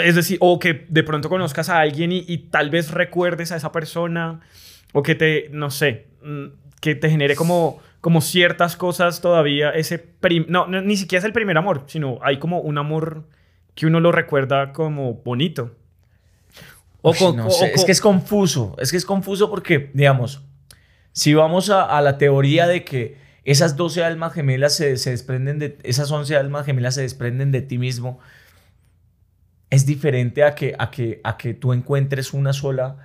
Es 0.00 0.14
decir, 0.14 0.38
o 0.40 0.58
que 0.58 0.86
de 0.88 1.02
pronto 1.02 1.28
conozcas 1.28 1.68
a 1.68 1.80
alguien 1.80 2.12
y, 2.12 2.24
y 2.26 2.38
tal 2.38 2.70
vez 2.70 2.90
recuerdes 2.90 3.52
a 3.52 3.56
esa 3.56 3.72
persona, 3.72 4.40
o 4.92 5.02
que 5.02 5.14
te, 5.14 5.48
no 5.52 5.70
sé, 5.70 6.06
mm, 6.22 6.44
que 6.80 6.94
te 6.94 7.08
genere 7.10 7.34
como, 7.36 7.80
como 8.00 8.20
ciertas 8.20 8.76
cosas 8.76 9.20
todavía, 9.20 9.70
ese, 9.70 9.98
prim- 9.98 10.46
no, 10.48 10.66
no, 10.66 10.80
ni 10.82 10.96
siquiera 10.96 11.20
es 11.20 11.24
el 11.24 11.32
primer 11.32 11.56
amor, 11.58 11.84
sino 11.86 12.18
hay 12.22 12.38
como 12.38 12.60
un 12.60 12.78
amor 12.78 13.24
que 13.74 13.86
uno 13.86 14.00
lo 14.00 14.12
recuerda 14.12 14.72
como 14.72 15.14
bonito. 15.14 15.74
O 17.02 17.10
Uy, 17.10 17.16
con- 17.18 17.36
no 17.36 17.46
o- 17.46 17.50
sé, 17.50 17.64
o 17.72 17.74
Es 17.74 17.84
que 17.84 17.92
es 17.92 18.00
confuso. 18.00 18.74
Es 18.78 18.90
que 18.90 18.96
es 18.96 19.04
confuso 19.04 19.50
porque, 19.50 19.90
digamos, 19.94 20.42
si 21.12 21.34
vamos 21.34 21.70
a, 21.70 21.82
a 21.84 22.00
la 22.02 22.18
teoría 22.18 22.66
de 22.66 22.84
que 22.84 23.16
esas 23.44 23.76
12 23.76 24.02
almas 24.04 24.32
gemelas 24.32 24.74
se, 24.74 24.96
se 24.96 25.10
desprenden 25.10 25.58
de. 25.58 25.78
Esas 25.84 26.10
11 26.10 26.36
almas 26.36 26.66
gemelas 26.66 26.94
se 26.96 27.02
desprenden 27.02 27.52
de 27.52 27.62
ti 27.62 27.78
mismo. 27.78 28.18
Es 29.70 29.84
diferente 29.86 30.44
a 30.44 30.54
que, 30.54 30.74
a 30.78 30.90
que, 30.90 31.20
a 31.24 31.36
que 31.36 31.54
tú 31.54 31.72
encuentres 31.72 32.32
una 32.32 32.52
sola, 32.52 32.96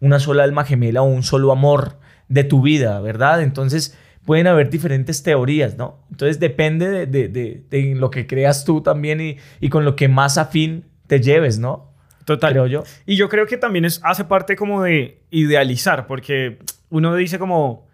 una 0.00 0.18
sola 0.18 0.44
alma 0.44 0.64
gemela 0.64 1.02
o 1.02 1.06
un 1.06 1.22
solo 1.22 1.52
amor 1.52 1.98
de 2.28 2.44
tu 2.44 2.60
vida, 2.62 3.00
¿verdad? 3.00 3.42
Entonces 3.42 3.96
pueden 4.24 4.46
haber 4.46 4.68
diferentes 4.68 5.22
teorías, 5.22 5.76
¿no? 5.78 6.00
Entonces 6.10 6.38
depende 6.40 6.88
de, 6.90 7.06
de- 7.06 7.28
de- 7.28 7.62
de 7.70 7.94
lo 7.94 8.10
que 8.10 8.26
creas 8.26 8.64
tú 8.64 8.82
también 8.82 9.20
y, 9.20 9.38
y 9.60 9.68
con 9.70 9.84
lo 9.84 9.96
que 9.96 10.08
más 10.08 10.36
afín 10.38 10.84
te 11.06 11.20
lleves, 11.20 11.58
¿no? 11.58 11.92
Total. 12.26 12.52
Creo 12.52 12.66
yo. 12.66 12.82
Y 13.06 13.16
yo 13.16 13.30
creo 13.30 13.46
que 13.46 13.56
también 13.56 13.86
es, 13.86 14.00
hace 14.04 14.24
parte 14.24 14.54
como 14.56 14.82
de 14.82 15.22
idealizar, 15.30 16.06
porque 16.06 16.58
uno 16.90 17.14
dice 17.14 17.38
como, 17.38 17.86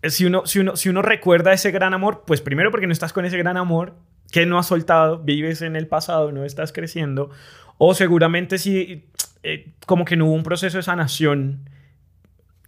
eh, 0.00 0.08
si 0.10 0.24
uno, 0.24 0.46
si, 0.46 0.60
uno, 0.60 0.76
si 0.76 0.88
uno 0.88 1.02
recuerda 1.02 1.52
ese 1.52 1.70
gran 1.70 1.92
amor, 1.92 2.24
pues 2.26 2.40
primero 2.40 2.70
porque 2.70 2.86
no 2.86 2.92
estás 2.94 3.12
con 3.12 3.24
ese 3.26 3.36
gran 3.36 3.56
amor 3.58 3.94
que 4.30 4.46
no 4.46 4.58
has 4.58 4.66
soltado, 4.66 5.18
vives 5.18 5.62
en 5.62 5.76
el 5.76 5.86
pasado, 5.86 6.32
no 6.32 6.44
estás 6.44 6.72
creciendo, 6.72 7.30
o 7.78 7.94
seguramente 7.94 8.58
si 8.58 9.04
eh, 9.42 9.72
como 9.86 10.04
que 10.04 10.16
no 10.16 10.26
hubo 10.26 10.34
un 10.34 10.42
proceso 10.42 10.76
de 10.78 10.82
sanación 10.82 11.68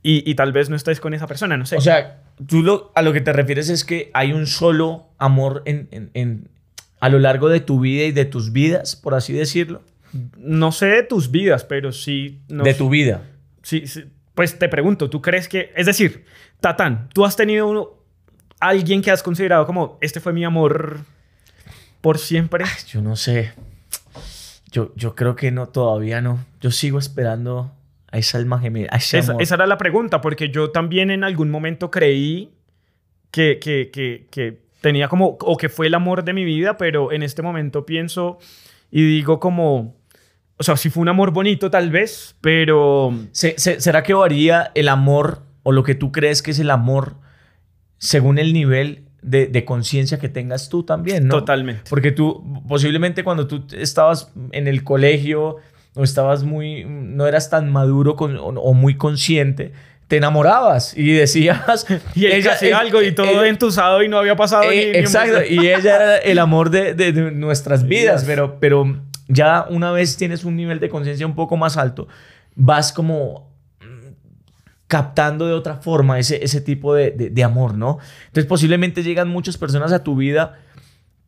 y, 0.03 0.29
y 0.31 0.35
tal 0.35 0.53
vez 0.53 0.71
no 0.71 0.77
estés 0.77 1.01
con 1.01 1.15
esa 1.15 1.27
persona, 1.27 1.57
no 1.57 1.67
sé. 1.67 1.77
O 1.77 1.81
sea, 1.81 2.23
tú 2.47 2.63
lo, 2.63 2.93
a 2.95 3.03
lo 3.03 3.13
que 3.13 3.21
te 3.21 3.33
refieres 3.33 3.69
es 3.69 3.85
que 3.85 4.11
hay 4.15 4.33
un 4.33 4.47
solo 4.47 5.09
amor 5.19 5.63
en, 5.67 5.89
en- 5.91 6.11
en- 6.15 6.49
a 7.01 7.09
lo 7.09 7.19
largo 7.19 7.49
de 7.49 7.61
tu 7.61 7.81
vida 7.81 8.05
y 8.05 8.13
de 8.13 8.25
tus 8.25 8.53
vidas, 8.53 8.97
por 8.97 9.15
así 9.15 9.33
decirlo. 9.33 9.83
no 10.37 10.73
sé 10.73 10.87
de 10.87 11.03
tus 11.03 11.31
vidas, 11.31 11.65
pero 11.65 11.93
sí... 11.93 12.41
no 12.49 12.65
de 12.65 12.73
sé- 12.73 12.79
tu 12.79 12.89
vida. 12.89 13.23
Sí, 13.63 13.87
sí. 13.87 14.05
Pues 14.35 14.59
te 14.59 14.69
pregunto, 14.69 15.11
¿tú 15.11 15.21
crees 15.21 15.49
que, 15.49 15.73
es 15.77 15.87
decir, 15.87 16.25
Tatán, 16.61 17.09
tú 17.13 17.25
has 17.25 17.35
tenido 17.37 17.67
uno, 17.69 17.91
alguien 18.61 19.03
que 19.03 19.11
has 19.11 19.23
considerado 19.23 19.67
como, 19.67 19.99
este 20.01 20.21
fue 20.21 20.33
mi 20.33 20.45
amor 20.45 21.01
por 22.09 22.19
siempre? 22.19 22.65
Yo 22.89 23.03
no 23.03 23.17
sé. 23.17 23.53
Yo, 24.73 24.93
yo 24.97 25.15
creo 25.15 25.37
que 25.37 25.51
no, 25.51 25.69
todavía 25.69 26.23
no. 26.23 26.43
Yo 26.63 26.71
sigo 26.71 26.99
esperando 26.99 27.71
a 28.11 28.17
esa 28.17 28.39
alma 28.39 28.59
gemela. 28.59 28.89
Esa, 28.97 29.35
esa 29.39 29.55
era 29.57 29.67
la 29.67 29.77
pregunta, 29.77 30.23
porque 30.23 30.49
yo 30.49 30.71
también 30.71 31.11
en 31.11 31.23
algún 31.23 31.51
momento 31.51 31.91
creí 31.91 32.51
que, 33.31 33.59
que, 33.61 33.91
que, 33.93 34.27
que 34.31 34.59
tenía 34.81 35.09
como, 35.09 35.37
o 35.39 35.57
que 35.59 35.69
fue 35.69 35.87
el 35.89 35.95
amor 35.95 36.25
de 36.25 36.33
mi 36.33 36.45
vida, 36.45 36.79
pero 36.79 37.13
en 37.13 37.23
este 37.23 37.43
momento 37.43 37.85
pienso 37.85 38.39
y 38.91 39.03
digo 39.07 39.39
como, 39.39 39.95
o 40.57 40.63
sea, 40.63 40.79
si 40.79 40.89
fue 40.89 41.03
un 41.03 41.09
amor 41.11 41.31
bonito 41.33 41.71
tal 41.71 41.91
vez, 41.91 42.37
pero... 42.41 43.13
Se- 43.33 43.59
se- 43.59 43.83
¿Será 43.83 44.03
que 44.03 44.15
varía 44.15 44.73
el 44.75 44.89
amor 44.89 45.43
o 45.63 45.73
lo 45.73 45.83
que 45.83 45.95
tú 45.95 46.11
crees 46.11 46.41
que 46.41 46.53
es 46.53 46.59
el 46.59 46.71
amor 46.71 47.17
según 47.99 48.39
el 48.39 48.55
nivel 48.55 49.08
de, 49.23 49.47
de 49.47 49.65
conciencia 49.65 50.19
que 50.19 50.29
tengas 50.29 50.69
tú 50.69 50.83
también, 50.85 51.27
¿no? 51.27 51.39
Totalmente. 51.39 51.83
Porque 51.91 52.13
tú, 52.13 52.63
posiblemente 52.69 53.25
cuando 53.25 53.47
tú 53.47 53.65
estabas 53.77 54.33
en 54.53 54.69
el 54.69 54.85
colegio 54.85 55.57
o 55.95 56.05
estabas 56.05 56.45
muy, 56.45 56.85
no 56.87 57.27
eras 57.27 57.51
tan 57.51 57.71
maduro 57.73 58.15
con- 58.17 58.37
o, 58.37 58.47
o 58.47 58.75
muy 58.75 58.97
consciente, 58.97 59.73
te 60.07 60.17
enamorabas 60.19 60.97
y 60.97 61.13
decías... 61.13 61.85
Y 62.15 62.27
ella- 62.27 62.53
hacía 62.53 62.79
algo 62.79 63.03
y 63.03 63.13
todo 63.13 63.45
eh, 63.45 63.49
entusado 63.49 64.03
y 64.03 64.09
no 64.09 64.19
había 64.19 64.37
pasado 64.37 64.71
eh, 64.71 64.91
ni- 64.93 64.99
exacto, 64.99 65.41
y 65.49 65.59
ella 65.69 65.97
era 65.97 66.17
el 66.19 66.39
amor 66.39 66.71
de, 66.71 66.95
de- 66.95 67.13
de 67.13 67.31
nuestras 67.33 67.87
vidas, 67.87 68.21
Yes. 68.23 68.27
pero, 68.29 68.59
pero 68.61 69.01
ya 69.27 69.67
una 69.69 69.91
vez 69.93 70.17
tienes 70.17 70.45
un 70.45 70.57
nivel 70.57 70.79
de 70.81 70.89
conciencia 70.89 71.27
un 71.27 71.35
poco 71.35 71.57
más 71.57 71.77
alto, 71.77 72.09
vas 72.55 72.93
como 72.93 73.48
captando 74.89 75.47
de 75.47 75.53
otra 75.53 75.77
forma 75.77 76.19
ese, 76.19 76.43
ese 76.43 76.61
tipo 76.61 76.95
de, 76.95 77.11
de- 77.13 77.45
amor, 77.45 77.75
¿no? 77.75 77.99
Entonces 78.27 78.47
posiblemente 78.47 79.03
llegan 79.03 79.29
muchas 79.29 79.57
personas 79.59 79.93
a 79.93 80.03
tu 80.03 80.17
vida, 80.17 80.59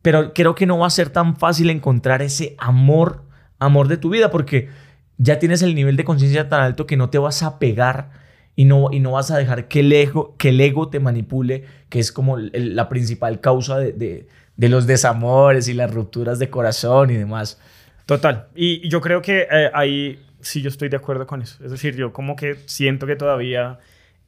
pero 0.01 0.33
creo 0.33 0.55
que 0.55 0.65
no 0.65 0.79
va 0.79 0.87
a 0.87 0.89
ser 0.89 1.09
tan 1.09 1.35
fácil 1.37 1.69
encontrar 1.69 2.21
ese 2.23 2.55
amor, 2.57 3.23
amor 3.59 3.87
de 3.87 3.97
tu 3.97 4.09
vida, 4.09 4.31
porque 4.31 4.69
ya 5.17 5.37
tienes 5.39 5.61
el 5.61 5.75
nivel 5.75 5.95
de 5.95 6.03
conciencia 6.03 6.49
tan 6.49 6.61
alto 6.61 6.87
que 6.87 6.97
no 6.97 7.09
te 7.11 7.19
vas 7.19 7.43
a 7.43 7.59
pegar 7.59 8.09
y 8.55 8.65
no, 8.65 8.89
y 8.91 8.99
no 8.99 9.11
vas 9.11 9.29
a 9.31 9.37
dejar 9.37 9.67
que 9.67 9.81
el 9.81 9.93
ego, 9.93 10.35
que 10.37 10.49
el 10.49 10.59
ego 10.59 10.89
te 10.89 10.99
manipule, 10.99 11.65
que 11.89 11.99
es 11.99 12.11
como 12.11 12.37
la 12.37 12.89
principal 12.89 13.39
causa 13.39 13.77
de, 13.77 13.93
de- 13.93 14.27
de 14.57 14.69
los 14.69 14.85
desamores 14.85 15.67
y 15.69 15.73
las 15.73 15.91
rupturas 15.91 16.37
de 16.37 16.49
corazón 16.49 17.09
y 17.09 17.15
demás. 17.15 17.59
Total. 18.05 18.47
Y 18.55 18.87
yo 18.89 19.01
creo 19.01 19.21
que 19.21 19.47
eh, 19.49 19.71
ahí 19.73 20.19
sí 20.41 20.61
yo 20.61 20.69
estoy 20.69 20.89
de 20.89 20.97
acuerdo 20.97 21.25
con 21.27 21.41
eso. 21.41 21.63
Es 21.63 21.71
decir, 21.71 21.95
yo 21.95 22.13
como 22.13 22.35
que 22.35 22.57
siento 22.65 23.05
que 23.07 23.15
todavía... 23.15 23.79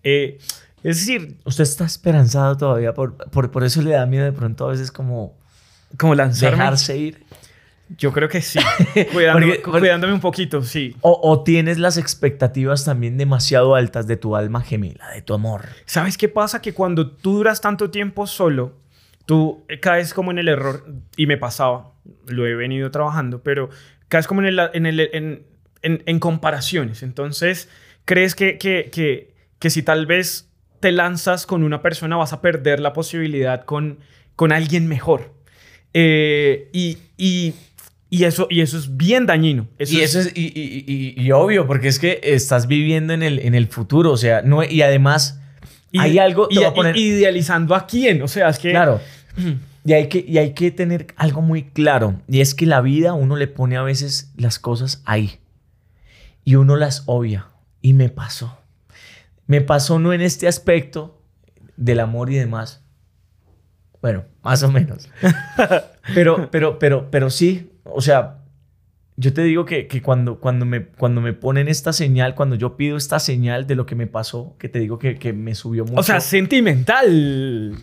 eh, 0.04 0.38
es 0.84 0.98
decir, 1.06 1.38
Usted 1.46 1.64
está 1.64 1.86
esperanzado 1.86 2.58
todavía, 2.58 2.94
por, 2.94 3.16
por, 3.16 3.52
por 3.52 3.64
eso 3.64 3.82
le 3.82 3.92
da 3.92 4.06
miedo 4.06 4.26
de 4.26 4.34
pronto 4.34 4.66
a 4.66 4.72
veces 4.72 4.92
como 4.92 5.38
como 5.98 6.14
lanzarme. 6.16 6.58
dejarse 6.58 6.98
ir. 6.98 7.24
Yo 7.98 8.12
creo 8.12 8.28
que 8.28 8.42
sí. 8.42 8.60
Cuidándome, 9.14 9.46
Porque- 9.48 9.62
porque- 9.64 9.80
cuidándome 9.80 10.14
un 10.14 10.20
poquito, 10.20 10.62
sí. 10.64 10.96
O, 11.02 11.20
o 11.24 11.44
tienes 11.44 11.78
las 11.78 11.98
expectativas 11.98 12.84
también 12.86 13.18
demasiado 13.18 13.76
altas 13.76 14.08
de 14.08 14.18
tu 14.18 14.36
alma 14.36 14.62
gemela, 14.62 15.10
de 15.12 15.22
tu 15.22 15.34
amor. 15.34 15.66
¿Sabes 15.86 16.18
qué 16.18 16.28
pasa? 16.30 16.62
Que 16.62 16.74
cuando 16.74 17.12
tú 17.12 17.36
duras 17.38 17.62
tanto 17.62 17.92
tiempo 17.92 18.26
solo, 18.26 18.74
tú 19.26 19.64
caes 19.82 20.14
como 20.14 20.32
en 20.32 20.40
el 20.40 20.48
error, 20.48 20.86
y 21.16 21.28
me 21.28 21.38
pasaba, 21.38 21.92
lo 22.28 22.48
he 22.48 22.56
venido 22.56 22.90
trabajando, 22.90 23.44
pero 23.44 23.70
caes 24.10 24.28
como 24.28 24.42
en, 24.42 24.48
el, 24.48 24.60
en, 24.74 24.86
el- 24.86 25.10
en- 25.14 25.44
en- 25.84 26.02
en 26.06 26.20
comparaciones. 26.20 27.04
Entonces, 27.04 27.70
crees 28.06 28.34
que, 28.36 28.58
que, 28.58 28.90
que, 28.92 29.34
que 29.60 29.70
si 29.70 29.84
tal 29.84 30.06
vez 30.06 30.50
te 30.80 30.92
lanzas 30.92 31.46
con 31.46 31.64
una 31.64 31.82
persona 31.82 32.16
vas 32.18 32.34
a 32.34 32.42
perder 32.42 32.80
la 32.80 32.92
posibilidad 32.94 33.64
con, 33.66 34.00
con 34.36 34.52
alguien 34.52 34.88
mejor. 34.88 35.34
Eh, 35.94 36.70
y, 36.74 36.98
y, 37.18 37.54
Y 38.10 38.26
eso, 38.26 38.48
y 38.50 38.62
eso 38.62 38.78
es 38.78 38.96
bien 38.98 39.26
dañino. 39.26 39.68
y 39.80 40.02
eso 40.02 40.20
es, 40.20 40.32
y, 40.36 41.32
obvio, 41.32 41.66
porque 41.68 41.88
es 41.88 42.00
que 42.00 42.20
estás 42.24 42.68
viviendo 42.68 43.14
en 43.14 43.24
el, 43.24 43.40
en 43.40 43.56
el 43.56 43.68
futuro, 43.68 44.12
o 44.12 44.18
sea, 44.18 44.42
no, 44.44 44.64
y 44.64 44.82
además 44.82 45.40
hay 45.98 46.20
algo... 46.20 46.48
Te 46.48 46.64
a 46.66 46.74
poner... 46.74 46.96
Idealizando 46.98 47.74
a 47.76 47.88
quién, 47.88 48.22
o 48.22 48.28
sea, 48.28 48.50
es 48.50 48.60
que... 48.60 48.72
Claro. 48.72 49.00
Y 49.86 49.92
hay, 49.92 50.08
que, 50.08 50.24
y 50.26 50.38
hay 50.38 50.54
que 50.54 50.72
tener 50.72 51.08
algo 51.18 51.42
muy 51.42 51.64
claro, 51.64 52.22
y 52.30 52.40
es 52.40 52.56
que 52.56 52.66
la 52.66 52.80
vida 52.80 53.14
uno 53.14 53.36
le 53.36 53.48
pone 53.50 53.76
a 53.76 53.82
veces 53.82 54.32
las 54.38 54.58
cosas 54.58 55.02
ahí, 55.06 55.40
y 56.44 56.56
uno 56.56 56.76
las 56.76 57.04
obvia, 57.06 57.48
y 57.82 57.94
me 57.94 58.10
pasó. 58.10 58.58
Me 59.48 59.62
pasó 59.62 60.00
no 60.00 60.14
en 60.14 60.22
este 60.22 60.48
aspecto 60.48 61.22
del 61.78 62.00
amor 62.00 62.32
y 62.32 62.36
demás. 62.36 62.84
Bueno, 64.02 64.26
más 64.42 64.64
o 64.64 64.72
menos. 64.72 65.10
pero, 66.14 66.50
pero, 66.52 66.80
pero, 66.80 67.10
pero 67.10 67.30
sí, 67.30 67.72
o 67.84 68.02
sea, 68.02 68.40
yo 69.16 69.34
te 69.34 69.44
digo 69.44 69.66
que, 69.66 69.88
cuando, 70.02 70.40
cuando, 70.40 70.66
me, 70.66 70.86
cuando 70.86 71.22
me 71.22 71.34
ponen 71.34 71.68
esta 71.68 71.94
señal, 71.94 72.36
cuando 72.36 72.56
yo 72.56 72.76
pido 72.76 72.98
esta 72.98 73.20
señal 73.20 73.68
de 73.68 73.76
lo 73.76 73.86
que 73.86 73.96
me 73.96 74.08
pasó, 74.08 74.56
que 74.58 74.70
te 74.70 74.80
digo 74.80 74.98
que, 74.98 75.16
que 75.16 75.34
me 75.34 75.56
subió 75.56 75.86
mucho. 75.86 76.00
O 76.00 76.04
sea, 76.04 76.20
sentimental. 76.20 77.76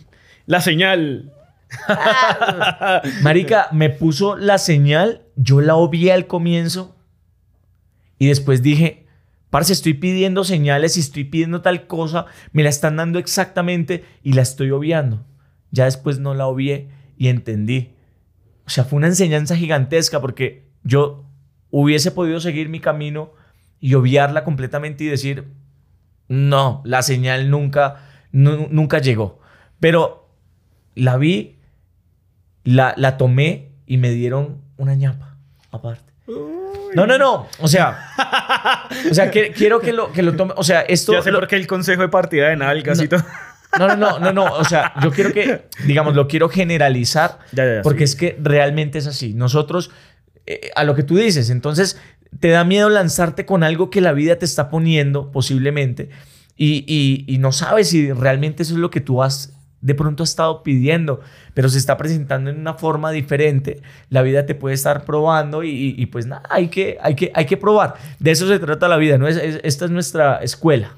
La 0.45 0.61
señal. 0.61 1.31
Marica, 3.23 3.69
me 3.71 3.89
puso 3.89 4.35
la 4.35 4.57
señal, 4.57 5.21
yo 5.37 5.61
la 5.61 5.75
obvié 5.75 6.11
al 6.11 6.27
comienzo 6.27 6.95
y 8.21 8.27
después 8.27 8.61
dije, 8.61 9.07
parce, 9.49 9.73
estoy 9.73 9.95
pidiendo 9.95 10.43
señales 10.43 10.95
y 10.95 10.99
estoy 10.99 11.23
pidiendo 11.23 11.63
tal 11.63 11.87
cosa, 11.87 12.27
me 12.53 12.61
la 12.61 12.69
están 12.69 12.97
dando 12.97 13.17
exactamente 13.17 14.05
y 14.21 14.33
la 14.33 14.43
estoy 14.43 14.69
obviando. 14.69 15.25
Ya 15.71 15.85
después 15.85 16.19
no 16.19 16.35
la 16.35 16.45
obvié 16.45 16.91
y 17.17 17.29
entendí. 17.29 17.95
O 18.67 18.69
sea, 18.69 18.83
fue 18.83 18.97
una 18.97 19.07
enseñanza 19.07 19.55
gigantesca 19.55 20.21
porque 20.21 20.67
yo 20.83 21.25
hubiese 21.71 22.11
podido 22.11 22.39
seguir 22.39 22.69
mi 22.69 22.79
camino 22.79 23.31
y 23.79 23.95
obviarla 23.95 24.43
completamente 24.43 25.03
y 25.03 25.07
decir, 25.07 25.47
no, 26.27 26.83
la 26.85 27.01
señal 27.01 27.49
nunca, 27.49 28.07
nunca 28.31 28.99
llegó. 28.99 29.39
Pero 29.79 30.29
la 30.93 31.17
vi, 31.17 31.57
la, 32.63 32.93
la 32.97 33.17
tomé 33.17 33.71
y 33.87 33.97
me 33.97 34.11
dieron 34.11 34.61
una 34.77 34.93
ñapa 34.93 35.39
aparte. 35.71 36.10
No, 36.95 37.07
no, 37.07 37.17
no. 37.17 37.47
O 37.59 37.67
sea, 37.67 38.07
o 39.09 39.13
sea, 39.13 39.29
quiero 39.31 39.79
que 39.79 39.93
lo, 39.93 40.11
que 40.11 40.21
lo 40.21 40.35
tome. 40.35 40.53
O 40.57 40.63
sea, 40.63 40.81
esto. 40.81 41.13
Ya 41.13 41.21
sé 41.21 41.31
por 41.31 41.47
qué 41.47 41.55
el 41.55 41.67
consejo 41.67 42.01
de 42.01 42.09
partida 42.09 42.49
de 42.49 42.57
nalgas 42.57 43.01
y 43.01 43.07
todo. 43.07 43.23
No, 43.79 43.87
no, 43.87 43.95
no, 43.95 44.19
no, 44.19 44.33
no. 44.33 44.45
O 44.55 44.65
sea, 44.65 44.93
yo 45.01 45.11
quiero 45.11 45.31
que, 45.31 45.67
digamos, 45.85 46.15
lo 46.15 46.27
quiero 46.27 46.49
generalizar 46.49 47.39
porque 47.83 48.03
es 48.03 48.15
que 48.15 48.37
realmente 48.41 48.97
es 48.97 49.07
así. 49.07 49.33
Nosotros, 49.33 49.91
eh, 50.45 50.71
a 50.75 50.83
lo 50.83 50.95
que 50.95 51.03
tú 51.03 51.15
dices, 51.15 51.49
entonces 51.49 51.99
te 52.39 52.49
da 52.49 52.63
miedo 52.63 52.89
lanzarte 52.89 53.45
con 53.45 53.63
algo 53.63 53.89
que 53.89 54.01
la 54.01 54.13
vida 54.13 54.37
te 54.37 54.45
está 54.45 54.69
poniendo, 54.69 55.31
posiblemente, 55.31 56.09
y, 56.55 57.25
y, 57.27 57.37
no 57.39 57.51
sabes 57.51 57.89
si 57.89 58.11
realmente 58.11 58.61
eso 58.61 58.75
es 58.75 58.79
lo 58.79 58.91
que 58.91 59.01
tú 59.01 59.23
has 59.23 59.53
de 59.81 59.95
pronto 59.95 60.23
has 60.23 60.29
estado 60.29 60.63
pidiendo, 60.63 61.21
pero 61.53 61.69
se 61.69 61.77
está 61.77 61.97
presentando 61.97 62.49
en 62.49 62.59
una 62.59 62.75
forma 62.75 63.11
diferente. 63.11 63.81
La 64.09 64.21
vida 64.21 64.45
te 64.45 64.55
puede 64.55 64.75
estar 64.75 65.05
probando 65.05 65.63
y, 65.63 65.95
y 65.97 66.05
pues 66.05 66.27
nada, 66.27 66.43
hay 66.49 66.69
que, 66.69 66.97
hay, 67.01 67.15
que, 67.15 67.31
hay 67.33 67.45
que 67.45 67.57
probar. 67.57 67.95
De 68.19 68.31
eso 68.31 68.47
se 68.47 68.59
trata 68.59 68.87
la 68.87 68.97
vida, 68.97 69.17
¿no? 69.17 69.27
Es, 69.27 69.37
esta 69.37 69.85
es 69.85 69.91
nuestra 69.91 70.37
escuela. 70.37 70.91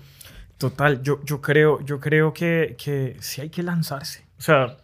Total, 0.57 1.01
yo, 1.01 1.19
yo 1.25 1.41
creo, 1.41 1.83
yo 1.83 1.99
creo 1.99 2.33
que, 2.33 2.75
que 2.77 3.17
sí 3.19 3.41
hay 3.41 3.49
que 3.49 3.63
lanzarse. 3.63 4.23
O 4.37 4.41
sea, 4.41 4.77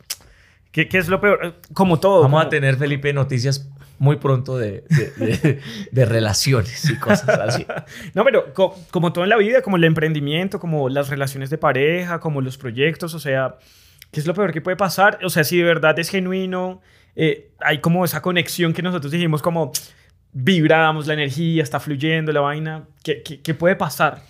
¿qué, 0.72 0.88
qué 0.88 0.98
es 0.98 1.08
lo 1.08 1.22
peor? 1.22 1.56
Como 1.74 2.00
todo. 2.00 2.22
Vamos 2.22 2.46
a 2.46 2.50
tener, 2.50 2.78
Felipe, 2.78 3.14
noticias 3.14 3.70
muy 4.00 4.16
pronto 4.16 4.58
de, 4.58 4.86
de, 4.90 5.60
de, 5.92 6.06
relaciones 6.06 6.90
y 6.90 6.98
cosas 6.98 7.30
así. 7.30 7.66
no, 8.14 8.24
pero 8.24 8.54
como 8.92 9.14
todo 9.14 9.26
en 9.26 9.30
la 9.30 9.38
vida, 9.38 9.62
como 9.62 9.76
el 9.76 9.84
emprendimiento, 9.84 10.60
como 10.60 10.88
las 10.88 11.10
relaciones 11.10 11.50
de 11.50 11.58
pareja, 11.58 12.20
como 12.20 12.40
los 12.40 12.58
proyectos, 12.58 13.14
o 13.14 13.20
sea, 13.20 13.58
¿qué 14.12 14.20
es 14.20 14.28
lo 14.28 14.34
peor 14.34 14.52
que 14.52 14.62
puede 14.62 14.78
pasar? 14.78 15.20
O 15.24 15.30
sea, 15.30 15.44
si 15.44 15.58
de 15.58 15.64
verdad 15.64 15.98
es 16.00 16.10
genuino, 16.10 16.82
eh, 17.16 17.52
hay 17.60 17.80
como 17.80 18.06
esa 18.06 18.22
conexión 18.22 18.74
que 18.74 18.82
nosotros 18.82 19.12
dijimos 19.12 19.42
como 19.42 19.72
vibramos, 20.32 21.08
la 21.08 21.14
energía 21.14 21.64
está 21.64 21.80
fluyendo, 21.80 22.32
la 22.32 22.42
vaina, 22.42 22.86
¿qué, 23.04 23.24
qué, 23.24 23.42
qué 23.42 23.54
puede 23.54 23.76
pasar? 23.76 24.22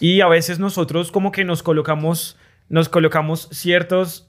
Y 0.00 0.20
a 0.20 0.26
veces 0.26 0.58
nosotros 0.58 1.12
como 1.12 1.32
que 1.32 1.44
nos 1.44 1.62
colocamos, 1.62 2.36
nos 2.68 2.88
colocamos 2.88 3.48
ciertos, 3.52 4.26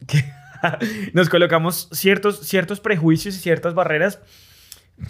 nos 1.14 1.30
colocamos 1.30 1.90
ciertos, 1.92 2.42
ciertos 2.42 2.80
prejuicios 2.80 3.36
y 3.36 3.40
ciertas 3.40 3.74
barreras, 3.74 4.20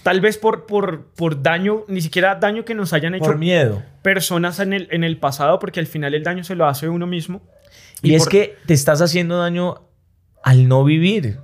tal 0.04 0.22
vez 0.22 0.38
por, 0.38 0.66
por, 0.66 1.08
por 1.14 1.42
daño, 1.42 1.84
ni 1.88 2.02
siquiera 2.02 2.36
daño 2.36 2.66
que 2.66 2.76
nos 2.76 2.94
hayan 2.94 3.16
hecho. 3.16 3.26
Por 3.26 3.38
miedo. 3.38 3.84
Personas 4.02 4.60
en 4.60 4.74
el, 4.74 4.88
en 4.92 5.04
el 5.04 5.18
pasado, 5.18 5.60
porque 5.60 5.80
al 5.80 5.88
final 5.88 6.14
el 6.14 6.24
daño 6.24 6.44
se 6.44 6.56
lo 6.56 6.66
hace 6.66 6.90
uno 6.90 7.08
mismo. 7.08 7.42
Y, 8.02 8.16
es 8.16 8.28
que 8.28 8.58
te 8.66 8.74
estás 8.74 9.02
haciendo 9.02 9.38
daño 9.38 9.88
al 10.44 10.68
no 10.68 10.84
vivir. 10.84 11.40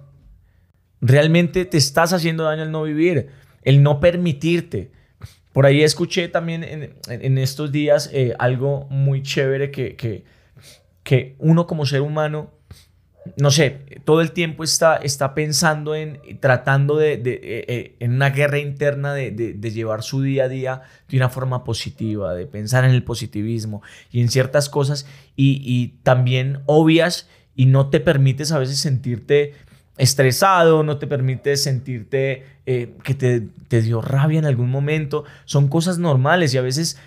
Realmente 1.02 1.66
te 1.66 1.78
estás 1.78 2.14
haciendo 2.14 2.44
daño 2.44 2.64
al 2.64 2.72
no 2.72 2.84
vivir. 2.84 3.30
El 3.64 3.84
no 3.84 4.00
permitirte. 4.00 4.92
Por 5.54 5.66
ahí 5.66 5.84
escuché 5.84 6.28
también 6.30 6.64
en, 7.08 7.38
estos 7.38 7.72
días 7.72 8.10
eh, 8.14 8.34
algo 8.40 8.88
muy 8.90 9.22
chévere 9.22 9.70
que, 9.70 9.96
que, 9.96 10.24
que, 11.04 11.36
uno 11.40 11.68
como 11.68 11.86
ser 11.86 12.02
humano, 12.02 12.52
no 13.38 13.52
sé, 13.52 14.02
todo 14.04 14.22
el 14.22 14.32
tiempo 14.32 14.64
está, 14.64 14.98
está 14.98 15.36
pensando 15.36 15.94
en, 15.94 16.20
tratando 16.40 16.98
de, 16.98 17.14
eh, 17.14 17.22
eh, 17.24 17.96
en 18.00 18.14
una 18.14 18.32
guerra 18.32 18.58
interna 18.58 19.14
de, 19.14 19.32
de, 19.32 19.72
llevar 19.72 20.02
su 20.02 20.24
día 20.24 20.46
a 20.46 20.50
día 20.50 20.82
de 21.08 21.18
una 21.18 21.30
forma 21.30 21.64
positiva, 21.64 22.34
de 22.34 22.48
pensar 22.48 22.84
en 22.84 22.92
el 22.92 23.04
positivismo 23.04 23.84
y 24.12 24.22
en 24.22 24.30
ciertas 24.30 24.70
cosas 24.70 25.06
y, 25.36 25.90
también 26.04 26.62
obvias 26.66 27.30
y 27.56 27.68
no 27.68 27.90
te 27.90 28.00
permites 28.00 28.52
a 28.52 28.60
veces 28.60 28.80
sentirte 28.80 29.54
estresado, 29.98 30.84
no 30.84 30.98
te 30.98 31.06
permite 31.06 31.58
sentirte 31.58 32.46
eh, 32.66 32.96
que 33.04 33.14
te, 33.14 33.82
dio 33.82 34.02
rabia 34.02 34.40
en 34.40 34.46
algún 34.46 34.72
momento. 34.72 35.26
Son 35.46 35.68
cosas 35.68 36.00
normales 36.00 36.54
y 36.54 36.58
a 36.58 36.62
veces 36.62 36.98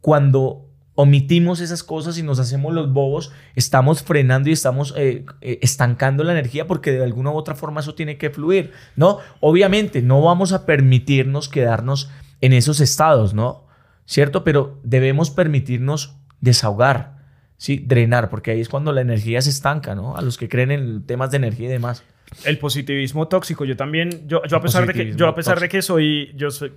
cuando 0.00 0.66
omitimos 0.94 1.60
esas 1.60 1.82
cosas 1.82 2.18
y 2.18 2.22
nos 2.22 2.38
hacemos 2.38 2.72
los 2.72 2.92
bobos, 2.92 3.32
estamos 3.54 4.02
frenando 4.02 4.48
y 4.48 4.52
estamos 4.52 4.94
eh, 4.96 5.24
estancando 5.40 6.24
la 6.24 6.32
energía 6.32 6.66
porque 6.66 6.92
de 6.92 7.02
alguna 7.02 7.30
u 7.30 7.34
otra 7.34 7.54
forma 7.54 7.80
eso 7.80 7.94
tiene 7.94 8.16
que 8.16 8.30
fluir, 8.30 8.72
¿no? 8.96 9.18
Obviamente 9.40 10.02
no 10.02 10.22
vamos 10.22 10.52
a 10.52 10.66
permitirnos 10.66 11.48
quedarnos 11.48 12.10
en 12.40 12.52
esos 12.52 12.80
estados, 12.80 13.34
¿no? 13.34 13.64
¿Cierto? 14.06 14.44
Pero 14.44 14.78
debemos 14.82 15.30
permitirnos 15.30 16.16
desahogar, 16.40 17.14
Sí, 17.56 17.82
drenar, 17.86 18.30
porque 18.30 18.50
ahí 18.50 18.60
es 18.60 18.68
cuando 18.68 18.92
la 18.92 19.00
energía 19.00 19.40
se 19.40 19.50
estanca, 19.50 19.94
¿no? 19.94 20.16
A 20.16 20.22
los 20.22 20.36
que 20.36 20.48
creen 20.48 20.70
en 20.70 21.06
temas 21.06 21.30
de 21.30 21.36
energía 21.38 21.68
y 21.68 21.72
demás. 21.72 22.02
El 22.44 22.58
positivismo 22.58 23.28
tóxico. 23.28 23.64
Yo 23.64 23.76
también, 23.76 24.26
yo, 24.26 24.42
yo 24.44 24.56
a 24.56 24.60
pesar, 24.60 24.86
de 24.86 24.92
que, 24.92 25.14
yo 25.14 25.28
a 25.28 25.34
pesar 25.34 25.60
de 25.60 25.68
que 25.68 25.80
soy, 25.80 26.32
yo 26.34 26.50
soy, 26.50 26.72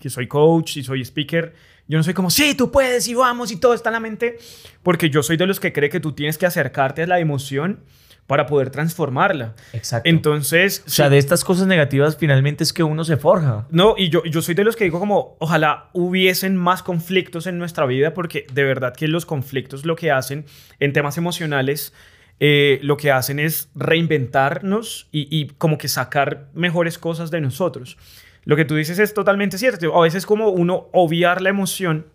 que 0.00 0.08
soy 0.10 0.26
coach 0.26 0.78
y 0.78 0.82
soy 0.82 1.02
speaker, 1.02 1.54
yo 1.92 1.98
no 1.98 2.04
soy 2.04 2.14
como, 2.14 2.30
sí, 2.30 2.54
tú 2.54 2.72
puedes 2.72 3.06
y 3.06 3.12
vamos 3.12 3.52
y 3.52 3.56
todo 3.56 3.74
está 3.74 3.90
en 3.90 3.92
la 3.92 4.00
mente, 4.00 4.38
porque 4.82 5.10
yo 5.10 5.22
soy 5.22 5.36
de 5.36 5.46
los 5.46 5.60
que 5.60 5.74
cree 5.74 5.90
que 5.90 6.00
tú 6.00 6.12
tienes 6.12 6.38
que 6.38 6.46
acercarte 6.46 7.02
a 7.02 7.06
la 7.06 7.20
emoción 7.20 7.80
para 8.26 8.46
poder 8.46 8.70
transformarla. 8.70 9.54
Exacto. 9.74 10.08
Entonces... 10.08 10.84
O 10.86 10.90
sea, 10.90 11.10
de 11.10 11.18
estas 11.18 11.44
cosas 11.44 11.66
negativas 11.66 12.16
finalmente 12.16 12.64
es 12.64 12.72
que 12.72 12.82
uno 12.82 13.04
se 13.04 13.18
forja. 13.18 13.66
No, 13.68 13.94
y 13.98 14.08
yo, 14.08 14.24
yo 14.24 14.40
soy 14.40 14.54
de 14.54 14.64
los 14.64 14.74
que 14.74 14.84
digo 14.84 15.00
como, 15.00 15.36
ojalá 15.38 15.90
hubiesen 15.92 16.56
más 16.56 16.82
conflictos 16.82 17.46
en 17.46 17.58
nuestra 17.58 17.84
vida, 17.84 18.14
porque 18.14 18.46
de 18.50 18.64
verdad 18.64 18.94
que 18.96 19.06
los 19.06 19.26
conflictos 19.26 19.84
lo 19.84 19.94
que 19.94 20.10
hacen 20.10 20.46
en 20.80 20.94
temas 20.94 21.18
emocionales, 21.18 21.92
eh, 22.40 22.78
lo 22.80 22.96
que 22.96 23.10
hacen 23.10 23.38
es 23.38 23.68
reinventarnos 23.74 25.08
y, 25.12 25.28
y 25.30 25.48
como 25.58 25.76
que 25.76 25.88
sacar 25.88 26.48
mejores 26.54 26.96
cosas 26.96 27.30
de 27.30 27.42
nosotros. 27.42 27.98
Lo 28.44 28.56
que 28.56 28.64
tú 28.64 28.74
dices 28.74 28.98
es 28.98 29.14
totalmente 29.14 29.58
cierto. 29.58 29.96
A 29.96 30.02
veces 30.02 30.26
como 30.26 30.48
uno 30.48 30.88
obviar 30.92 31.40
la 31.40 31.50
emoción, 31.50 32.06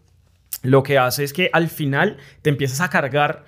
lo 0.62 0.84
que 0.84 0.98
hace 0.98 1.24
es 1.24 1.34
que 1.34 1.50
al 1.54 1.70
final 1.70 2.18
te 2.42 2.50
empiezas 2.50 2.82
a 2.82 2.90
cargar 2.90 3.46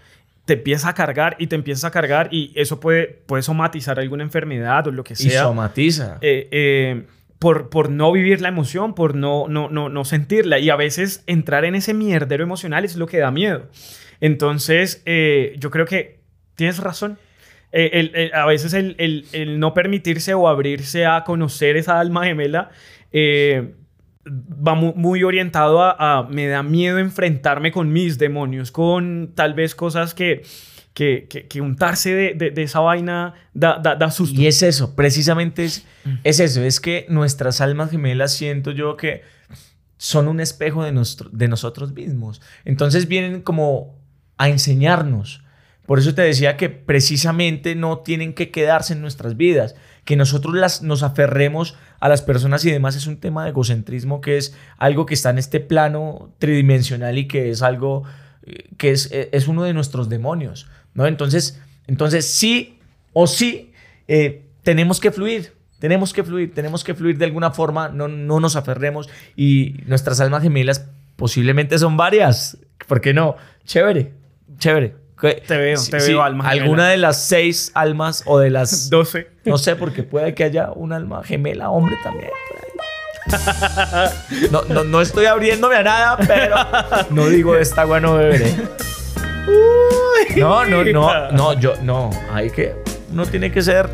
te 0.49 0.53
empieza 0.53 0.89
a 0.89 0.95
cargar 0.95 1.35
y 1.37 1.45
te 1.45 1.55
empieza 1.55 1.89
a 1.89 1.91
cargar 1.91 2.29
y 2.31 2.51
eso 2.55 2.79
puede, 2.79 3.05
puede 3.27 3.43
somatizar 3.43 3.99
alguna 3.99 4.23
enfermedad 4.23 4.87
o 4.87 4.91
lo 4.91 5.03
que 5.03 5.15
sea. 5.15 5.27
Y 5.27 5.45
somatiza. 5.45 6.17
Eh, 6.21 6.47
eh, 6.49 7.05
por, 7.37 7.69
por 7.69 7.91
no 7.91 8.11
vivir 8.11 8.41
la 8.41 8.47
emoción, 8.47 8.95
por 8.95 9.13
no, 9.13 9.47
no, 9.47 9.69
no, 9.69 9.89
no 9.89 10.05
sentirla. 10.05 10.57
Y 10.57 10.71
a 10.71 10.75
veces 10.75 11.23
entrar 11.27 11.65
en 11.65 11.75
ese 11.75 11.93
mierdero 11.93 12.43
emocional 12.43 12.83
es 12.83 12.95
lo 12.95 13.05
que 13.05 13.19
da 13.19 13.29
miedo. 13.29 13.67
Entonces, 14.21 15.03
eh, 15.05 15.55
yo 15.59 15.69
creo 15.69 15.85
que 15.85 16.19
tienes 16.55 16.79
razón. 16.79 17.19
A 18.33 18.45
veces 18.45 18.73
el, 18.73 18.95
el, 18.97 19.25
el, 19.31 19.59
no 19.59 19.73
permitirse 19.73 20.33
o 20.33 20.47
abrirse 20.47 21.05
a 21.05 21.23
conocer 21.23 21.77
esa 21.77 21.99
alma 21.99 22.25
gemela 22.25 22.69
va 24.25 24.75
muy, 24.75 25.23
orientado 25.23 25.81
a, 25.81 26.27
me 26.29 26.47
da 26.47 26.61
miedo 26.63 26.99
enfrentarme 26.99 27.71
con 27.71 27.91
mis 27.91 28.17
demonios, 28.17 28.71
con 28.71 29.31
tal 29.35 29.53
vez 29.53 29.73
cosas 29.75 30.13
que, 30.13 30.43
que, 30.93 31.27
que, 31.29 31.47
que 31.47 31.61
untarse 31.61 32.13
de, 32.13 32.33
de- 32.33 32.51
de 32.51 32.63
esa 32.63 32.79
vaina 32.81 33.33
da, 33.53 33.79
da, 33.79 33.95
da 33.95 34.11
susto. 34.11 34.39
Y 34.39 34.47
es 34.47 34.61
eso, 34.61 34.95
precisamente 34.95 35.63
es, 35.65 35.85
es 36.23 36.39
eso, 36.39 36.61
es 36.61 36.79
que 36.79 37.05
nuestras 37.09 37.61
almas 37.61 37.91
gemelas 37.91 38.33
siento 38.33 38.71
yo 38.71 38.97
que 38.97 39.21
son 39.97 40.27
un 40.27 40.39
espejo 40.39 40.83
de, 40.83 40.91
nuestro, 40.91 41.29
de 41.31 41.47
nosotros 41.47 41.93
mismos. 41.93 42.41
Entonces 42.65 43.07
vienen 43.07 43.41
como 43.41 43.97
a 44.37 44.49
enseñarnos. 44.49 45.43
Por 45.89 45.97
eso 45.97 46.13
te 46.13 46.21
decía 46.21 46.55
que 46.55 46.69
precisamente 46.69 47.73
no 47.73 47.97
tienen 47.97 48.33
que 48.33 48.51
quedarse 48.51 48.93
en 48.93 49.01
nuestras 49.01 49.35
vidas, 49.37 49.73
que 50.05 50.15
nosotros 50.15 50.53
las, 50.53 50.83
nos 50.83 51.01
aferremos 51.01 51.77
a 51.99 52.07
las 52.09 52.21
personas 52.21 52.63
y 52.63 52.69
demás 52.69 52.95
es 52.95 53.07
un 53.07 53.17
tema 53.17 53.43
de 53.43 53.49
egocentrismo 53.49 54.21
que 54.21 54.37
es 54.37 54.55
algo 54.77 55.07
que 55.07 55.15
está 55.15 55.31
en 55.31 55.39
este 55.39 55.59
plano 55.59 56.31
tridimensional 56.37 57.17
y 57.17 57.27
que 57.27 57.49
es 57.49 57.63
algo 57.63 58.03
eh, 58.43 58.69
que 58.77 58.91
es, 58.91 59.11
eh, 59.11 59.29
es 59.31 59.47
uno 59.47 59.63
de 59.63 59.73
nuestros 59.73 60.09
demonios, 60.09 60.69
¿no? 60.93 61.07
Entonces, 61.07 61.59
entonces 61.87 62.27
sí 62.27 62.77
o 63.13 63.25
sí 63.25 63.73
eh, 64.07 64.45
tenemos 64.61 64.99
que 64.99 65.09
fluir, 65.09 65.53
tenemos 65.79 66.13
que 66.13 66.23
fluir, 66.23 66.53
tenemos 66.53 66.83
que 66.83 66.93
fluir 66.93 67.17
de 67.17 67.25
alguna 67.25 67.49
forma, 67.49 67.89
no, 67.89 68.07
no 68.07 68.39
nos 68.39 68.55
aferremos 68.55 69.09
y 69.35 69.77
nuestras 69.87 70.19
almas 70.19 70.43
gemelas 70.43 70.87
posiblemente 71.15 71.79
son 71.79 71.97
varias, 71.97 72.59
¿por 72.85 73.01
qué 73.01 73.11
no? 73.11 73.37
Chévere, 73.65 74.13
chévere. 74.59 74.98
Que- 75.19 75.43
Te 75.45 75.57
veo, 75.57 75.79
te 75.89 75.97
veo, 75.97 76.21
alma 76.23 76.45
gemela. 76.45 76.63
Alguna 76.63 76.87
de 76.89 76.97
las 76.97 77.23
seis 77.23 77.71
almas 77.73 78.23
o 78.25 78.39
de 78.39 78.49
las... 78.49 78.89
12. 78.91 79.27
No 79.45 79.57
sé, 79.57 79.75
porque 79.75 80.03
puede 80.03 80.33
que 80.33 80.43
haya 80.45 80.71
un 80.71 80.93
alma 80.93 81.23
gemela, 81.23 81.69
hombre 81.69 81.97
también. 82.03 82.29
No, 84.51 84.63
no, 84.63 84.83
no 84.83 85.01
estoy 85.01 85.25
abriéndome 85.27 85.75
a 85.75 85.83
nada, 85.83 86.17
pero 86.25 86.55
no 87.11 87.27
digo 87.27 87.55
esta 87.55 87.81
agua 87.81 87.99
no 87.99 88.15
beberé. 88.15 88.55
No, 90.35 90.65
no, 90.65 90.83
no, 90.83 91.31
no, 91.31 91.53
yo, 91.59 91.75
no, 91.83 92.09
hay 92.31 92.49
que, 92.49 92.75
no 93.11 93.25
tiene 93.25 93.51
que 93.51 93.61
ser, 93.61 93.89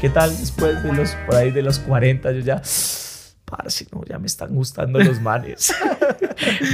¿qué 0.00 0.08
tal 0.08 0.30
después 0.36 0.82
de 0.82 0.92
los, 0.92 1.10
por 1.26 1.36
ahí 1.36 1.50
de 1.50 1.62
los 1.62 1.78
40, 1.80 2.32
yo 2.32 2.40
ya, 2.40 2.56
parce, 3.44 3.86
no, 3.92 4.02
ya 4.08 4.18
me 4.18 4.26
están 4.26 4.54
gustando 4.54 4.98
los 5.00 5.20
manes, 5.20 5.74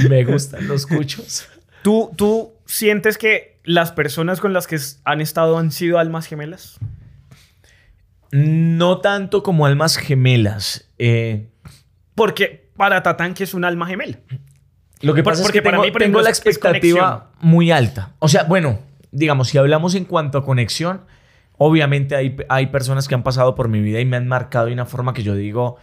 me 0.09 0.23
gustan 0.23 0.67
los 0.67 0.85
cuchos. 0.85 1.47
¿Tú, 1.81 2.11
¿Tú 2.15 2.53
sientes 2.65 3.17
que 3.17 3.56
las 3.67 3.91
personas 3.91 4.39
con 4.39 4.53
las 4.53 4.65
que 4.65 4.79
han 5.03 5.19
estado 5.19 5.57
han 5.57 5.71
sido 5.71 5.99
almas 5.99 6.25
gemelas? 6.25 6.79
No 8.31 8.99
tanto 8.99 9.43
como 9.43 9.65
almas 9.65 9.97
gemelas, 9.97 10.89
eh, 10.97 11.49
Porque 12.15 12.69
para 12.77 13.03
Tatán, 13.03 13.33
que 13.33 13.43
es 13.43 13.53
un 13.53 13.65
alma 13.65 13.85
gemela. 13.85 14.17
Lo 15.01 15.13
que 15.13 15.21
pasa 15.21 15.43
porque 15.43 15.59
es 15.59 15.61
que 15.61 15.69
para 15.69 15.81
mí, 15.81 15.91
por 15.91 16.01
tengo 16.01 16.21
la 16.21 16.29
expectativa 16.29 17.31
muy 17.41 17.71
alta. 17.71 18.13
O 18.19 18.29
sea, 18.29 18.43
bueno, 18.43 18.79
digamos, 19.11 19.49
si 19.49 19.57
hablamos 19.57 19.95
en 19.95 20.05
cuanto 20.05 20.37
a 20.37 20.45
conexión, 20.45 21.01
obviamente 21.57 22.15
hay, 22.15 22.37
hay 22.49 22.67
personas 22.67 23.07
que 23.07 23.15
han 23.15 23.23
pasado 23.23 23.53
por 23.53 23.67
mi 23.67 23.81
vida 23.81 23.99
y 23.99 24.05
me 24.05 24.17
han 24.17 24.27
marcado 24.27 24.67
de 24.67 24.73
una 24.73 24.85
forma 24.85 25.13
que 25.13 25.23
yo 25.23 25.35
digo, 25.35 25.77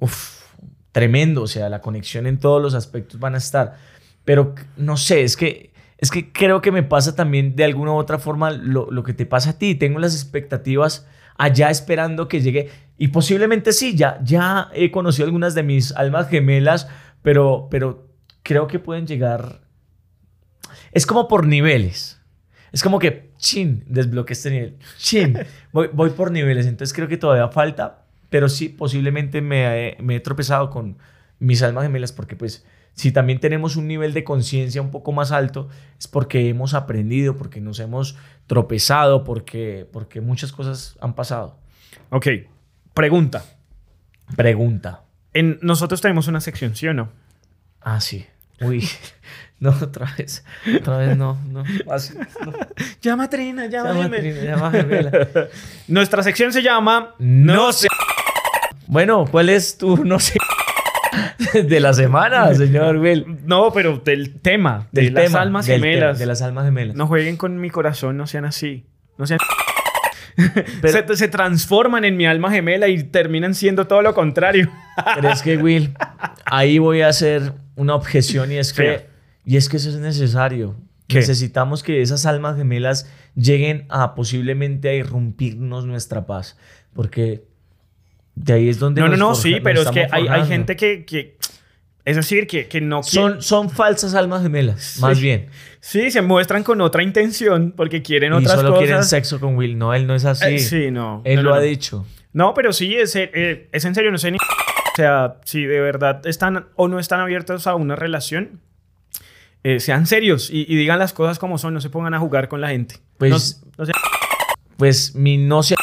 uff, 0.00 0.42
tremendo. 0.90 1.42
O 1.42 1.46
sea, 1.46 1.68
la 1.68 1.80
conexión 1.80 2.26
en 2.26 2.38
todos 2.38 2.60
los 2.60 2.74
aspectos 2.74 3.20
van 3.20 3.34
a 3.36 3.38
estar. 3.38 3.76
Pero 4.24 4.54
no 4.76 4.96
sé, 4.96 5.22
es 5.22 5.36
que, 5.36 5.73
es 5.98 6.10
que 6.10 6.32
creo 6.32 6.60
que 6.60 6.72
me 6.72 6.82
pasa 6.82 7.14
también 7.14 7.56
de 7.56 7.64
alguna 7.64 7.92
u 7.92 7.96
otra 7.96 8.18
forma 8.18 8.50
lo, 8.50 8.90
lo 8.90 9.02
que 9.02 9.14
te 9.14 9.26
pasa 9.26 9.50
a 9.50 9.58
ti. 9.58 9.74
Tengo 9.74 9.98
las 9.98 10.14
expectativas 10.14 11.06
allá 11.36 11.70
esperando 11.70 12.28
que 12.28 12.40
llegue. 12.40 12.70
Y 12.98 13.08
posiblemente 13.08 13.72
sí, 13.72 13.96
ya, 13.96 14.20
ya 14.22 14.68
he 14.74 14.90
conocido 14.90 15.26
algunas 15.26 15.54
de 15.54 15.62
mis 15.62 15.92
almas 15.92 16.28
gemelas, 16.28 16.88
pero, 17.22 17.68
pero 17.70 18.08
creo 18.42 18.66
que 18.66 18.78
pueden 18.78 19.06
llegar. 19.06 19.62
Es 20.92 21.06
como 21.06 21.28
por 21.28 21.46
niveles. 21.46 22.20
Es 22.72 22.82
como 22.82 22.98
que, 22.98 23.32
chin, 23.38 23.84
desbloqueé 23.86 24.32
este 24.32 24.50
nivel. 24.50 24.78
Chin, 24.98 25.38
voy, 25.72 25.88
voy 25.92 26.10
por 26.10 26.30
niveles. 26.30 26.66
Entonces 26.66 26.94
creo 26.94 27.08
que 27.08 27.16
todavía 27.16 27.48
falta, 27.48 28.04
pero 28.30 28.48
sí, 28.48 28.68
posiblemente 28.68 29.40
me, 29.40 29.88
he- 29.90 30.02
me 30.02 30.16
he 30.16 30.20
tropezado 30.20 30.70
con 30.70 30.98
mis 31.38 31.62
almas 31.62 31.84
gemelas 31.84 32.12
porque 32.12 32.36
pues 32.36 32.64
si 32.94 33.10
también 33.12 33.40
tenemos 33.40 33.76
un 33.76 33.88
nivel 33.88 34.14
de 34.14 34.24
conciencia 34.24 34.80
un 34.80 34.90
poco 34.90 35.12
más 35.12 35.32
alto, 35.32 35.68
es 35.98 36.08
porque 36.08 36.48
hemos 36.48 36.74
aprendido, 36.74 37.36
porque 37.36 37.60
nos 37.60 37.80
hemos 37.80 38.16
tropezado, 38.46 39.24
porque, 39.24 39.86
porque 39.92 40.20
muchas 40.20 40.52
cosas 40.52 40.96
han 41.00 41.14
pasado. 41.14 41.58
Ok. 42.10 42.28
Pregunta. 42.94 43.44
Pregunta. 44.36 45.02
En, 45.32 45.58
nosotros 45.60 46.00
tenemos 46.00 46.28
una 46.28 46.40
sección, 46.40 46.76
¿sí 46.76 46.86
o 46.86 46.94
no? 46.94 47.10
Ah, 47.80 48.00
sí. 48.00 48.24
Uy, 48.60 48.88
no, 49.58 49.70
otra 49.70 50.14
vez. 50.16 50.44
Otra 50.78 50.98
vez 50.98 51.16
no, 51.16 51.36
no. 51.48 51.64
Así, 51.90 52.14
no. 52.16 52.52
Llama 53.02 53.24
a 53.24 53.30
Trina, 53.30 53.66
llama, 53.66 53.92
Llama. 53.92 54.16
Trina, 54.16 54.40
llama, 54.40 54.70
gemela. 54.70 55.28
Nuestra 55.88 56.22
sección 56.22 56.52
se 56.52 56.62
llama 56.62 57.16
No 57.18 57.72
sé. 57.72 57.88
Bueno, 58.86 59.24
¿cuál 59.28 59.48
es 59.48 59.76
tu 59.76 60.04
no 60.04 60.20
sé 60.20 60.38
de 61.54 61.80
la 61.80 61.92
semana, 61.92 62.54
señor 62.54 62.96
Will? 62.98 63.38
No, 63.44 63.72
pero 63.72 63.98
del 63.98 64.40
tema, 64.40 64.88
de 64.92 65.02
Del 65.02 65.14
las 65.14 65.24
tema, 65.24 65.40
almas 65.42 65.66
gemelas. 65.66 66.18
de 66.18 66.26
las 66.26 66.42
almas 66.42 66.64
gemelas. 66.64 66.96
No 66.96 67.06
jueguen 67.06 67.36
con 67.36 67.60
mi 67.60 67.70
corazón, 67.70 68.16
no 68.16 68.26
sean 68.26 68.44
así. 68.44 68.86
No 69.18 69.26
sean... 69.26 69.38
Pero- 70.82 71.06
se, 71.08 71.16
se 71.16 71.28
transforman 71.28 72.04
en 72.04 72.16
mi 72.16 72.26
alma 72.26 72.50
gemela 72.50 72.88
y 72.88 73.04
terminan 73.04 73.54
siendo 73.54 73.86
todo 73.86 74.02
lo 74.02 74.14
contrario. 74.14 74.70
Pero 75.14 75.30
es 75.30 75.42
que, 75.42 75.56
Will, 75.56 75.94
ahí 76.44 76.78
voy 76.78 77.02
a 77.02 77.08
hacer 77.08 77.52
una 77.76 77.94
objeción 77.94 78.50
y 78.50 78.56
es 78.56 78.72
que, 78.72 79.06
y 79.44 79.56
es 79.56 79.68
que 79.68 79.76
eso 79.76 79.90
es 79.90 79.96
necesario. 79.96 80.76
¿Qué? 81.06 81.18
Necesitamos 81.18 81.82
que 81.82 82.00
esas 82.02 82.24
almas 82.26 82.56
gemelas 82.56 83.08
lleguen 83.36 83.86
a 83.90 84.14
posiblemente 84.14 84.88
a 84.88 84.94
irrumpirnos 84.94 85.86
nuestra 85.86 86.26
paz. 86.26 86.56
Porque 86.94 87.44
de 88.34 88.52
ahí 88.52 88.68
es 88.68 88.78
donde 88.78 89.00
No, 89.00 89.08
no, 89.08 89.16
no, 89.16 89.34
sí, 89.34 89.58
pero 89.62 89.82
es 89.82 89.90
que 89.90 90.06
hay, 90.10 90.26
hay 90.28 90.46
gente 90.46 90.76
que, 90.76 91.04
que- 91.04 91.36
Es 92.04 92.16
decir, 92.16 92.46
que, 92.46 92.66
que 92.68 92.80
no 92.80 93.02
Son, 93.02 93.40
son 93.40 93.70
falsas 93.70 94.14
almas 94.14 94.42
gemelas, 94.42 94.98
más 95.00 95.18
bien. 95.20 95.48
Sí, 95.80 96.10
se 96.10 96.20
muestran 96.22 96.62
con 96.62 96.80
otra 96.80 97.02
intención 97.02 97.72
porque 97.76 98.02
quieren 98.02 98.32
Y 98.32 98.36
otras 98.36 98.56
solo 98.56 98.70
cosas. 98.70 98.84
quieren 98.84 99.04
sexo 99.04 99.40
con 99.40 99.56
Will. 99.56 99.78
No, 99.78 99.94
él 99.94 100.06
no 100.06 100.14
es 100.14 100.24
así. 100.24 100.44
Eh, 100.54 100.58
sí, 100.58 100.90
no. 100.90 101.22
Él 101.24 101.36
no, 101.36 101.42
lo 101.42 101.50
no, 101.50 101.56
ha 101.56 101.60
dicho. 101.60 102.04
No, 102.32 102.52
pero 102.52 102.72
sí, 102.72 102.94
es, 102.94 103.14
eh, 103.16 103.68
es 103.72 103.84
en 103.84 103.94
serio, 103.94 104.10
no 104.10 104.18
sé 104.18 104.30
ni... 104.32 104.36
O 104.38 104.96
sea, 104.96 105.36
si 105.44 105.64
de 105.64 105.80
verdad 105.80 106.26
están 106.26 106.66
o 106.76 106.88
no 106.88 106.98
están 106.98 107.20
abiertos 107.20 107.66
a 107.66 107.74
una 107.74 107.96
relación, 107.96 108.60
eh, 109.62 109.80
sean 109.80 110.06
serios 110.06 110.50
y, 110.50 110.66
y 110.68 110.76
digan 110.76 110.98
las 110.98 111.12
cosas 111.12 111.38
como 111.38 111.58
son, 111.58 111.74
no 111.74 111.80
se 111.80 111.90
pongan 111.90 112.12
a 112.14 112.18
jugar 112.20 112.48
con 112.48 112.60
la 112.60 112.68
gente. 112.68 112.96
Pues- 113.18 113.62
no, 113.78 113.84
Pues 114.76 115.14
mi 115.14 115.36
no 115.38 115.62
sé 115.62 115.74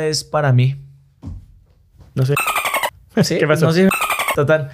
es 0.00 0.24
para 0.24 0.52
mí. 0.52 0.76
No 2.18 2.26
sé. 2.26 2.34
Sí, 3.22 3.36
¿Qué 3.38 3.48
pasó? 3.48 3.66
No 3.66 3.72
sé, 3.72 3.88
total. 4.36 4.70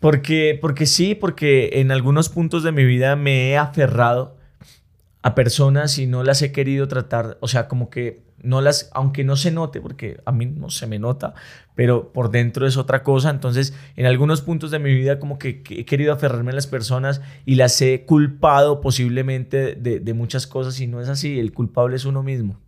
Porque, 0.00 0.58
porque 0.60 0.84
sí, 0.84 1.14
porque 1.14 1.70
en 1.74 1.92
algunos 1.92 2.28
puntos 2.28 2.64
de 2.64 2.72
mi 2.72 2.84
vida 2.84 3.14
me 3.14 3.50
he 3.50 3.56
aferrado 3.56 4.36
a 5.22 5.36
personas 5.36 5.96
y 5.98 6.06
no 6.06 6.24
las 6.24 6.42
he 6.42 6.50
querido 6.50 6.88
tratar, 6.88 7.38
o 7.40 7.46
sea, 7.46 7.68
como 7.68 7.88
que 7.88 8.22
no 8.42 8.60
las, 8.60 8.90
aunque 8.94 9.22
no 9.22 9.36
se 9.36 9.50
note, 9.50 9.80
porque 9.80 10.20
a 10.24 10.32
mí 10.32 10.46
no 10.46 10.70
se 10.70 10.86
me 10.86 10.98
nota, 10.98 11.34
pero 11.74 12.12
por 12.12 12.30
dentro 12.30 12.66
es 12.66 12.76
otra 12.76 13.02
cosa, 13.02 13.30
entonces 13.30 13.74
en 13.96 14.06
algunos 14.06 14.40
puntos 14.40 14.70
de 14.70 14.78
mi 14.78 14.94
vida 14.94 15.18
como 15.18 15.38
que, 15.38 15.62
que 15.62 15.80
he 15.80 15.84
querido 15.84 16.12
aferrarme 16.12 16.50
a 16.50 16.54
las 16.54 16.66
personas 16.66 17.20
y 17.44 17.56
las 17.56 17.80
he 17.80 18.04
culpado 18.06 18.80
posiblemente 18.80 19.74
de, 19.74 20.00
de 20.00 20.14
muchas 20.14 20.46
cosas 20.46 20.80
y 20.80 20.86
no 20.86 21.00
es 21.00 21.08
así, 21.08 21.38
el 21.38 21.52
culpable 21.52 21.96
es 21.96 22.04
uno 22.04 22.22
mismo. 22.22 22.58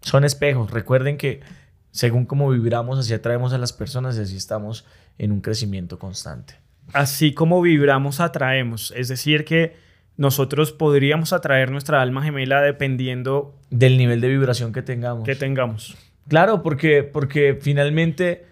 Son 0.00 0.24
espejos, 0.24 0.70
recuerden 0.70 1.16
que 1.16 1.40
según 1.94 2.26
cómo 2.26 2.50
vibramos, 2.50 2.98
así 2.98 3.14
atraemos 3.14 3.52
a 3.52 3.58
las 3.58 3.72
personas 3.72 4.18
y 4.18 4.20
así 4.20 4.36
estamos 4.36 4.84
en 5.16 5.30
un 5.30 5.40
crecimiento 5.40 5.96
constante. 5.96 6.56
Así 6.92 7.32
como 7.32 7.62
vibramos, 7.62 8.18
atraemos. 8.18 8.92
Es 8.96 9.06
decir, 9.06 9.44
que 9.44 9.76
nosotros 10.16 10.72
podríamos 10.72 11.32
atraer 11.32 11.70
nuestra 11.70 12.02
alma 12.02 12.24
gemela 12.24 12.60
dependiendo 12.62 13.54
Del 13.70 13.96
nivel 13.96 14.20
de 14.20 14.28
vibración 14.28 14.72
que 14.72 14.82
tengamos. 14.82 15.24
que 15.24 15.36
tengamos. 15.36 15.96
Claro, 16.26 16.64
porque, 16.64 17.04
porque 17.04 17.56
finalmente 17.60 18.44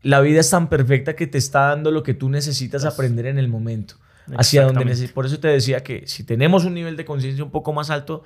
la 0.00 0.22
vida 0.22 0.40
es 0.40 0.48
tan 0.48 0.70
perfecta 0.70 1.14
que 1.14 1.26
te 1.26 1.36
está 1.36 1.68
dando 1.68 1.90
lo 1.90 2.02
que 2.02 2.14
tú 2.14 2.30
necesitas 2.30 2.86
aprender 2.86 3.26
en 3.26 3.38
el 3.38 3.48
momento. 3.48 3.96
Hacia 4.38 4.64
donde. 4.64 5.08
Por 5.08 5.26
eso 5.26 5.38
te 5.38 5.48
decía 5.48 5.82
que 5.82 6.06
si 6.06 6.24
tenemos 6.24 6.64
un 6.64 6.72
nivel 6.72 6.96
de 6.96 7.04
conciencia 7.04 7.44
un 7.44 7.50
poco 7.50 7.74
más 7.74 7.90
alto, 7.90 8.24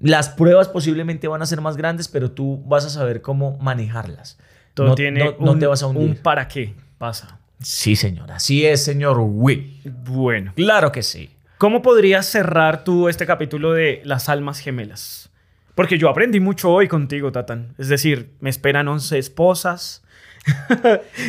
las 0.00 0.28
pruebas 0.28 0.68
posiblemente 0.68 1.28
van 1.28 1.42
a 1.42 1.46
ser 1.46 1.60
más 1.60 1.76
grandes, 1.76 2.08
pero 2.08 2.30
tú 2.30 2.62
vas 2.66 2.84
a 2.84 2.90
saber 2.90 3.20
cómo 3.22 3.56
manejarlas. 3.58 4.38
Todo 4.74 4.88
no, 4.88 4.94
tiene 4.94 5.24
no- 5.24 5.36
no 5.40 5.52
un, 5.52 5.58
te 5.58 5.66
vas 5.66 5.82
a 5.82 5.86
un 5.86 5.96
hundir. 5.96 6.22
para 6.22 6.46
qué 6.48 6.74
pasa. 6.98 7.38
Sí, 7.60 7.96
señor. 7.96 8.30
Así 8.30 8.64
es, 8.64 8.84
señor 8.84 9.18
Will. 9.20 9.80
Bueno. 10.04 10.52
Claro 10.54 10.92
que 10.92 11.02
sí. 11.02 11.30
¿Cómo 11.58 11.82
podrías 11.82 12.26
cerrar 12.26 12.84
tú 12.84 13.08
este 13.08 13.26
capítulo 13.26 13.72
de 13.72 14.00
las 14.04 14.28
almas 14.28 14.60
gemelas? 14.60 15.30
Porque 15.74 15.98
yo 15.98 16.08
aprendí 16.08 16.38
mucho 16.38 16.70
hoy 16.70 16.86
contigo, 16.86 17.32
Tatán. 17.32 17.74
Es 17.78 17.88
decir, 17.88 18.30
me 18.40 18.50
esperan 18.50 18.86
11 18.86 19.18
esposas, 19.18 20.02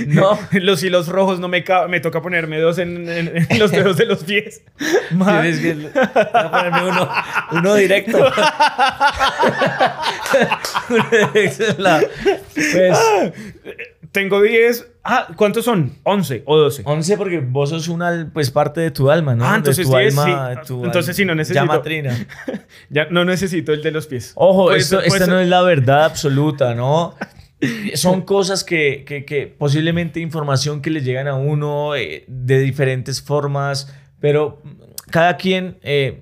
No. 0.07 0.39
los 0.51 0.83
hilos 0.83 1.07
rojos 1.07 1.39
no 1.39 1.47
me 1.47 1.63
me 1.89 1.99
toca 1.99 2.21
ponerme 2.21 2.59
dos 2.59 2.77
en, 2.77 3.07
en- 3.09 3.45
en 3.49 3.59
los 3.59 3.71
dedos 3.71 3.97
de 3.97 4.05
los 4.05 4.23
pies. 4.23 4.61
Man. 5.11 5.41
Tienes 5.41 5.59
que 5.59 5.73
voy 5.73 5.91
a 5.95 6.51
ponerme 6.51 6.89
uno, 6.89 7.09
uno 7.51 7.75
directo. 7.75 8.17
Uno 10.89 11.05
pues 11.33 11.59
Tengo 14.11 14.41
10. 14.41 14.87
Ah, 15.03 15.27
¿cuántos 15.35 15.65
son? 15.65 15.93
11 16.03 16.43
o 16.45 16.57
12. 16.57 16.81
11 16.85 17.17
porque 17.17 17.39
vos 17.39 17.69
sos 17.69 17.87
una 17.87 18.29
pues 18.33 18.51
parte 18.51 18.81
de 18.81 18.91
tu 18.91 19.09
alma, 19.09 19.35
¿no? 19.35 19.45
Ah, 19.47 19.55
entonces 19.55 19.87
de 19.87 19.91
tu 19.93 19.97
10, 19.97 20.17
alma, 20.17 20.55
sí. 20.61 20.67
tu 20.67 20.85
Entonces 20.85 21.15
sí, 21.15 21.25
no 21.25 21.35
necesito- 21.35 21.53
Llama 21.65 21.81
Trina. 21.81 22.15
Ya 22.89 23.07
no 23.09 23.23
necesito 23.25 23.71
el 23.73 23.81
de 23.83 23.91
los 23.91 24.07
pies. 24.07 24.31
Ojo, 24.35 24.71
esto, 24.73 24.99
esta 25.01 25.27
no 25.27 25.39
es 25.39 25.47
la 25.47 25.61
verdad 25.61 26.05
absoluta, 26.05 26.73
¿no? 26.75 27.15
Son 27.95 28.21
cosas 28.25 28.63
que, 28.63 29.03
que- 29.05 29.25
que 29.25 29.47
posiblemente 29.47 30.19
información 30.19 30.81
que 30.81 30.89
le 30.89 31.01
llegan 31.01 31.27
a 31.27 31.35
uno 31.35 31.95
eh, 31.95 32.23
de 32.27 32.59
diferentes 32.59 33.21
formas, 33.21 33.93
pero 34.19 34.61
cada 35.11 35.37
quien, 35.37 35.77
eh, 35.83 36.21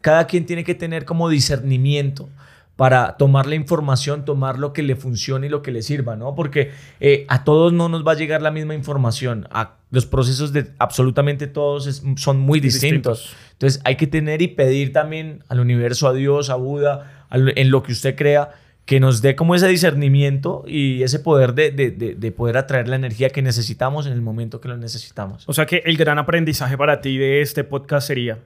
cada 0.00 0.26
quien 0.26 0.46
tiene 0.46 0.64
que 0.64 0.74
tener 0.74 1.04
como 1.04 1.28
discernimiento 1.28 2.28
para 2.76 3.16
tomar 3.16 3.46
la 3.48 3.56
información, 3.56 4.24
tomar 4.24 4.56
lo 4.60 4.72
que 4.72 4.84
le 4.84 4.94
funcione 4.94 5.48
y 5.48 5.50
lo 5.50 5.62
que 5.62 5.72
le 5.72 5.82
sirva, 5.82 6.14
¿no? 6.14 6.36
Porque 6.36 6.70
eh, 7.00 7.24
a 7.28 7.42
todos 7.42 7.72
no 7.72 7.88
nos 7.88 8.06
va 8.06 8.12
a 8.12 8.14
llegar 8.14 8.40
la 8.40 8.52
misma 8.52 8.74
información. 8.74 9.48
A, 9.50 9.74
los 9.90 10.06
procesos 10.06 10.52
de 10.52 10.66
absolutamente 10.78 11.48
todos 11.48 11.88
es- 11.88 12.02
son 12.16 12.38
muy 12.38 12.60
distintos. 12.60 13.18
Distintos. 13.24 13.52
Entonces 13.54 13.80
hay 13.84 13.96
que 13.96 14.06
tener 14.06 14.42
y 14.42 14.48
pedir 14.48 14.92
también 14.92 15.42
al 15.48 15.58
universo, 15.58 16.06
a 16.06 16.12
Dios, 16.12 16.50
a 16.50 16.54
Buda, 16.54 17.26
en 17.32 17.70
lo 17.72 17.82
que 17.82 17.90
usted 17.92 18.14
crea, 18.14 18.50
que 18.88 19.00
nos 19.00 19.20
dé 19.20 19.36
como 19.36 19.54
ese 19.54 19.68
discernimiento 19.68 20.64
y 20.66 21.02
ese 21.02 21.18
poder 21.18 21.52
de, 21.52 21.70
de- 21.70 21.90
de- 21.90 22.14
de 22.14 22.32
poder 22.32 22.56
atraer 22.56 22.88
la 22.88 22.96
energía 22.96 23.28
que 23.28 23.42
necesitamos 23.42 24.06
en 24.06 24.14
el 24.14 24.22
momento 24.22 24.62
que 24.62 24.68
lo 24.68 24.78
necesitamos. 24.78 25.46
O 25.46 25.52
sea 25.52 25.66
que 25.66 25.82
el 25.84 25.98
gran 25.98 26.18
aprendizaje 26.18 26.78
para 26.78 27.02
ti 27.02 27.18
de 27.18 27.42
este 27.42 27.64
podcast 27.64 28.06
sería 28.08 28.38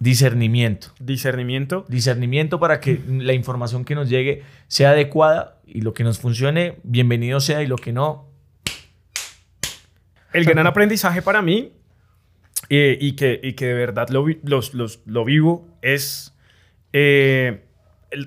Discernimiento. 0.00 0.88
discernimiento. 0.98 1.84
Discernimiento 1.88 2.58
para 2.58 2.80
que 2.80 3.00
la 3.08 3.32
información 3.32 3.84
que 3.84 3.94
nos 3.94 4.08
llegue 4.10 4.42
sea 4.66 4.90
adecuada 4.90 5.60
y 5.68 5.82
lo 5.82 5.94
que 5.94 6.02
nos 6.02 6.18
funcione, 6.18 6.78
bienvenido 6.82 7.38
sea 7.38 7.62
y 7.62 7.68
lo 7.68 7.76
que 7.76 7.92
no, 7.92 8.28
El 10.32 10.44
gran 10.46 10.66
aprendizaje 10.66 11.22
para 11.22 11.42
mí 11.42 11.72
eh, 12.70 12.98
y, 13.00 13.12
que, 13.12 13.38
y 13.40 13.52
que 13.52 13.66
de 13.66 13.74
verdad 13.74 14.08
lo, 14.08 14.24
vi- 14.24 14.40
los- 14.42 14.74
los- 14.74 14.98
lo 15.06 15.24
vivo 15.24 15.68
es 15.80 16.34
eh, 16.92 17.62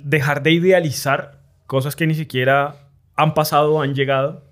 dejar 0.05 0.41
de 0.41 0.51
idealizar 0.53 1.38
cosas 1.69 1.95
que 1.95 2.07
ni 2.07 2.15
siquiera 2.15 2.87
han 3.15 3.35
pasado 3.35 3.75
o 3.75 3.81
han 3.83 3.93
llegado. 3.93 4.43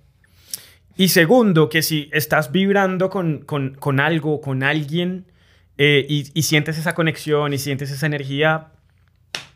Y 0.95 1.08
segundo, 1.10 1.67
que 1.67 1.82
si 1.82 2.10
estás 2.13 2.51
vibrando 2.51 3.10
con, 3.10 3.39
con- 3.39 3.73
con 3.75 3.99
algo, 3.99 4.39
con 4.39 4.62
alguien, 4.62 5.25
eh, 5.80 6.06
y, 6.08 6.30
y 6.34 6.43
sientes 6.43 6.77
esa 6.77 6.93
conexión 6.93 7.53
y 7.53 7.58
sientes 7.58 7.89
esa 7.91 8.06
energía, 8.06 8.67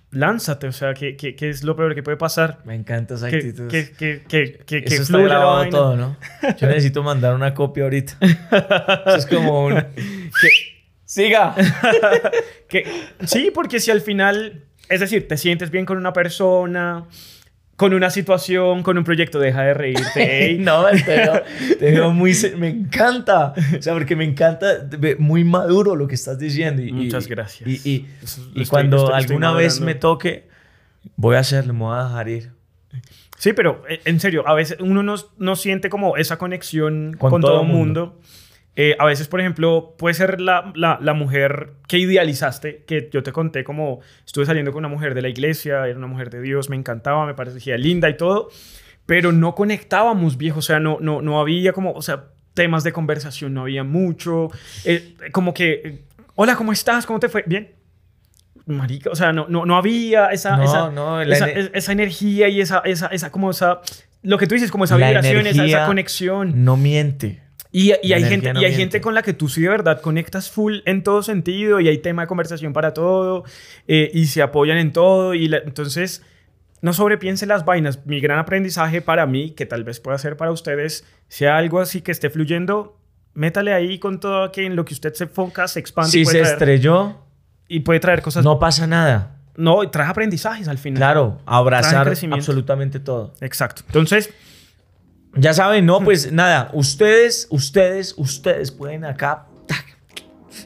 lánzate. 0.09 0.67
O 0.67 0.71
sea, 0.71 0.93
¿qué, 0.95 1.15
qué- 1.15 1.35
qué 1.35 1.49
es 1.49 1.63
lo 1.63 1.75
peor 1.75 1.93
que 1.95 2.01
puede 2.03 2.17
pasar? 2.17 2.59
me 2.65 2.73
encanta 2.75 3.13
esa 3.13 3.29
Que, 3.29 3.35
actitud. 3.37 3.67
que, 3.69 3.91
que, 3.91 4.23
que, 4.27 4.53
que, 4.65 4.83
que 4.83 4.93
Eso 4.95 5.03
está 5.03 5.17
grabado 5.19 5.69
todo, 5.69 5.95
¿no? 5.97 6.17
Yo 6.59 6.67
necesito 6.67 7.03
mandar 7.03 7.35
una 7.35 7.53
copia 7.53 7.83
ahorita. 7.83 8.17
Eso 9.05 9.15
es 9.17 9.25
como 9.27 9.65
un... 9.65 9.75
Siga. 11.05 11.55
Que, 12.67 12.85
sí, 13.25 13.51
porque 13.53 13.81
si 13.81 13.91
al 13.91 13.99
final, 13.99 14.63
es 14.87 15.01
decir, 15.01 15.27
te 15.27 15.35
sientes 15.35 15.71
bien 15.71 15.85
con 15.85 15.97
una 15.97 16.13
persona, 16.13 17.05
con 17.81 17.95
una 17.95 18.11
situación, 18.11 18.83
con 18.83 18.95
un 18.95 19.03
proyecto, 19.03 19.39
deja 19.39 19.63
de 19.63 19.73
reírte. 19.73 20.45
ey. 20.51 20.59
No, 20.59 20.85
te 20.85 21.03
veo, 21.17 21.41
te 21.79 21.91
veo 21.91 22.11
muy... 22.11 22.35
Me 22.57 22.67
encanta. 22.69 23.55
O 23.75 23.81
sea, 23.81 23.93
porque 23.93 24.15
me 24.15 24.23
encanta, 24.23 24.67
muy 25.17 25.43
maduro 25.43 25.95
lo 25.95 26.07
que 26.07 26.13
estás 26.13 26.37
diciendo. 26.37 26.83
Y, 26.83 26.89
y- 26.89 26.93
Muchas 26.93 27.27
gracias. 27.27 27.67
Y, 27.67 27.73
y- 27.83 27.91
y 27.91 28.07
estoy- 28.23 28.65
cuando 28.67 28.97
estoy- 28.97 29.19
estoy 29.19 29.23
alguna 29.33 29.51
vez 29.53 29.79
madurando. 29.79 29.85
me 29.95 29.95
toque, 29.99 30.47
voy 31.15 31.35
a 31.37 31.39
hacerlo, 31.39 31.73
me 31.73 31.79
voy 31.79 31.97
a 31.99 32.03
dejar 32.03 32.29
ir. 32.29 32.51
Sí, 33.39 33.53
pero 33.53 33.81
eh, 33.89 33.99
en 34.05 34.19
serio, 34.19 34.47
a 34.47 34.53
veces 34.53 34.77
uno 34.79 35.01
no, 35.01 35.15
no 35.39 35.55
siente 35.55 35.89
como 35.89 36.17
esa 36.17 36.37
conexión 36.37 37.15
Con 37.17 37.31
con, 37.31 37.41
todo 37.41 37.61
el 37.61 37.67
el 37.67 37.73
mundo. 37.73 38.19
Eh, 38.77 38.95
a 38.99 39.05
veces, 39.05 39.27
por 39.27 39.41
ejemplo, 39.41 39.95
puede 39.97 40.13
ser 40.15 40.39
la, 40.39 40.71
la, 40.75 40.97
la 41.01 41.13
mujer 41.13 41.73
que 41.89 41.97
idealizaste, 41.97 42.83
que 42.87 43.09
yo 43.11 43.21
te 43.21 43.31
conté 43.33 43.63
como 43.65 43.99
estuve 44.25 44.45
saliendo 44.45 44.71
con 44.71 44.79
una 44.79 44.87
mujer 44.87 45.13
de 45.13 45.21
la 45.21 45.27
iglesia, 45.29 45.85
era 45.87 45.97
una 45.97 46.07
mujer 46.07 46.29
de 46.29 46.41
Dios, 46.41 46.69
me 46.69 46.77
encantaba, 46.77 47.25
me 47.25 47.33
parecía 47.33 47.77
linda 47.77 48.09
y 48.09 48.15
todo, 48.15 48.49
pero 49.05 49.33
no 49.33 49.55
conectábamos, 49.55 50.37
viejo, 50.37 50.59
o 50.59 50.61
sea, 50.61 50.79
no, 50.79 50.99
no, 51.01 51.21
no 51.21 51.39
había 51.41 51.73
como, 51.73 51.91
o 51.91 52.01
sea, 52.01 52.25
temas 52.53 52.83
de 52.85 52.93
conversación, 52.93 53.53
no 53.53 53.63
había 53.63 53.83
mucho, 53.83 54.49
eh, 54.85 55.15
como 55.33 55.53
que, 55.53 55.81
eh, 55.83 56.01
hola, 56.35 56.55
¿cómo 56.55 56.71
estás? 56.71 57.05
¿Cómo 57.05 57.19
te 57.19 57.27
fue? 57.27 57.43
Bien. 57.45 57.71
Marica, 58.67 59.09
o 59.09 59.15
sea, 59.15 59.33
no, 59.33 59.47
no, 59.49 59.65
no 59.65 59.75
había 59.75 60.27
esa, 60.27 60.55
No, 60.55 60.63
esa, 60.63 60.91
no, 60.91 61.21
esa, 61.21 61.47
ener- 61.49 61.57
es- 61.57 61.71
esa 61.73 61.91
energía 61.91 62.47
y 62.47 62.61
esa, 62.61 62.79
esa, 62.85 63.07
esa, 63.07 63.31
como 63.31 63.49
esa, 63.51 63.81
lo 64.21 64.37
que 64.37 64.47
tú 64.47 64.53
dices, 64.55 64.71
como 64.71 64.85
esa 64.85 64.97
La 64.97 65.07
vibración, 65.07 65.47
esa, 65.47 65.85
conexión. 65.87 66.63
No 66.63 66.77
miente. 66.77 67.41
Y, 67.73 67.93
y 68.03 68.11
hay, 68.13 68.23
gente, 68.25 68.53
no 68.53 68.61
y 68.61 68.65
hay 68.65 68.73
gente 68.75 68.99
con 68.99 69.13
la 69.13 69.21
que 69.21 69.31
tú 69.33 69.47
sí 69.47 69.61
de 69.61 69.69
verdad 69.69 70.01
conectas 70.01 70.49
full 70.49 70.79
en 70.85 71.03
todo 71.03 71.23
sentido 71.23 71.79
y 71.79 71.87
hay 71.87 71.99
tema 71.99 72.23
de 72.23 72.27
conversación 72.27 72.73
para 72.73 72.93
todo 72.93 73.45
eh, 73.87 74.11
y 74.13 74.25
se 74.25 74.41
apoyan 74.41 74.77
en 74.77 74.91
todo. 74.91 75.33
Y 75.33 75.47
la- 75.47 75.59
entonces, 75.59 76.21
no 76.81 76.91
sobrepiense 76.91 77.45
las 77.45 77.63
vainas. 77.63 78.05
Mi 78.05 78.19
gran 78.19 78.39
aprendizaje 78.39 79.01
para 79.01 79.25
mí, 79.25 79.51
que 79.51 79.65
tal 79.65 79.85
vez 79.85 80.01
pueda 80.01 80.17
ser 80.17 80.35
para 80.35 80.51
ustedes, 80.51 81.05
sea 81.29 81.57
algo 81.57 81.79
así 81.79 82.01
que 82.01 82.11
esté 82.11 82.29
fluyendo, 82.29 82.97
métale 83.35 83.71
ahí 83.73 83.99
con 83.99 84.19
todo 84.19 84.51
que 84.51 84.65
en 84.65 84.75
lo 84.75 84.83
que 84.83 84.93
usted 84.93 85.13
se 85.13 85.23
enfoca, 85.23 85.67
se 85.69 85.79
expande 85.79 86.09
y 86.09 86.11
Si 86.11 86.23
puede, 86.25 86.37
se 86.39 86.41
traer, 86.41 86.53
estrelló, 86.55 87.15
y 87.69 87.79
puede 87.81 88.01
traer 88.01 88.21
cosas. 88.21 88.43
no 88.43 88.59
pasa 88.59 88.85
nada. 88.85 89.37
No, 89.55 89.89
trae 89.91 90.07
aprendizajes 90.09 90.67
al 90.67 90.77
final. 90.77 90.97
Claro, 90.99 91.39
abrazar 91.45 92.07
absolutamente 92.31 92.99
todo. 92.99 93.33
Exacto. 93.39 93.83
Entonces, 93.85 94.29
Ya 95.35 95.53
saben, 95.53 95.85
no, 95.85 95.99
pues 96.03 96.31
nada, 96.31 96.69
ustedes, 96.73 97.47
ustedes, 97.49 98.13
ustedes 98.17 98.71
pueden 98.71 99.05
acá, 99.05 99.45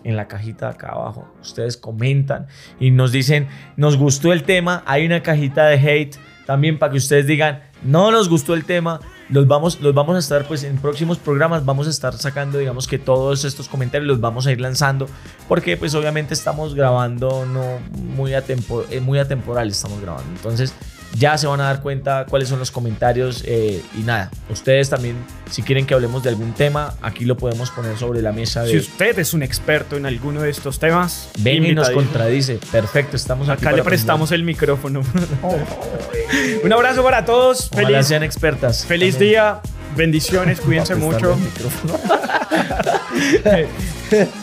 en 0.04 0.15
la 0.15 0.28
cajita 0.28 0.67
de 0.67 0.71
acá 0.73 0.89
abajo, 0.89 1.28
ustedes 1.41 1.78
comentan 1.78 2.47
y 2.80 2.91
nos 2.91 3.12
dicen, 3.12 3.47
nos 3.75 3.97
gustó 3.97 4.34
el 4.34 4.43
tema, 4.43 4.84
hay 4.86 5.06
una 5.06 5.21
cajita 5.23 5.65
de 5.67 5.75
hate 5.78 6.15
también 6.45 6.78
para 6.78 6.91
que 6.91 6.97
ustedes 6.97 7.25
digan, 7.25 7.63
no 7.84 8.12
nos 8.12 8.30
gustó 8.30 8.54
el 8.54 8.65
tema, 8.65 8.99
los 9.30 9.47
vamos, 9.47 9.80
los 9.82 9.95
vamos 9.95 10.15
a 10.15 10.19
estar, 10.19 10.47
pues 10.47 10.63
en 10.63 10.78
próximos 10.78 11.17
programas 11.17 11.65
vamos 11.65 11.88
a 11.88 11.89
estar 11.89 12.13
sacando, 12.17 12.60
digamos 12.60 12.88
que 12.88 12.99
todos 12.99 13.45
estos 13.45 13.67
comentarios 13.67 14.08
los 14.08 14.19
vamos 14.21 14.45
a 14.45 14.51
ir 14.51 14.62
lanzando, 14.62 15.08
porque 15.47 15.75
pues 15.75 15.95
obviamente 15.95 16.36
estamos 16.36 16.75
grabando 16.75 17.45
no 17.47 17.80
muy, 18.15 18.32
atempo- 18.34 18.86
eh, 18.91 18.99
muy 18.99 19.17
atemporal, 19.17 19.69
estamos 19.69 19.99
grabando, 20.01 20.30
entonces 20.36 20.75
ya 21.13 21.37
se 21.37 21.47
van 21.47 21.61
a 21.61 21.65
dar 21.65 21.81
cuenta 21.81 22.25
cuáles 22.29 22.49
son 22.49 22.59
los 22.59 22.71
comentarios 22.71 23.43
eh, 23.45 23.81
y 23.97 24.01
nada, 24.01 24.31
ustedes 24.49 24.89
también 24.89 25.15
si 25.49 25.61
quieren 25.61 25.85
que 25.85 25.93
hablemos 25.93 26.23
de 26.23 26.29
algún 26.29 26.53
tema, 26.53 26.95
aquí 27.01 27.25
lo 27.25 27.37
podemos 27.37 27.71
poner 27.71 27.97
sobre 27.97 28.21
la 28.21 28.31
mesa 28.31 28.63
de... 28.63 28.71
si 28.71 28.77
usted 28.77 29.17
es 29.19 29.33
un 29.33 29.43
experto 29.43 29.95
en 29.95 30.05
alguno 30.05 30.41
de 30.41 30.49
estos 30.49 30.79
temas, 30.79 31.29
Venga 31.39 31.67
y 31.67 31.75
nos 31.75 31.89
contradice. 31.89 32.59
Perfecto, 32.71 33.15
estamos 33.15 33.47
aquí. 33.49 33.59
Acá 33.59 33.71
para 33.71 33.77
le 33.77 33.83
prestamos 33.83 34.31
el 34.31 34.43
micrófono. 34.43 35.01
Un 36.63 36.73
abrazo 36.73 37.03
para 37.03 37.25
todos. 37.25 37.69
Ojalá 37.71 37.87
Feliz, 37.87 38.07
sean 38.07 38.23
expertas. 38.23 38.85
feliz 38.85 39.15
También. 39.15 39.31
día. 39.31 39.61
Bendiciones. 39.95 40.59
Cuídense 40.59 40.95
mucho. 40.95 41.37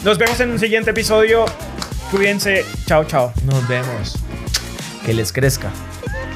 Nos 0.05 0.19
vemos 0.19 0.41
en 0.41 0.51
un 0.51 0.59
siguiente 0.59 0.91
episodio. 0.91 1.45
Cuídense. 2.11 2.65
Chao, 2.87 3.05
chao. 3.05 3.33
Nos 3.45 3.67
vemos. 3.69 4.17
Que 5.05 5.13
les 5.13 5.33
crezca. 5.33 5.71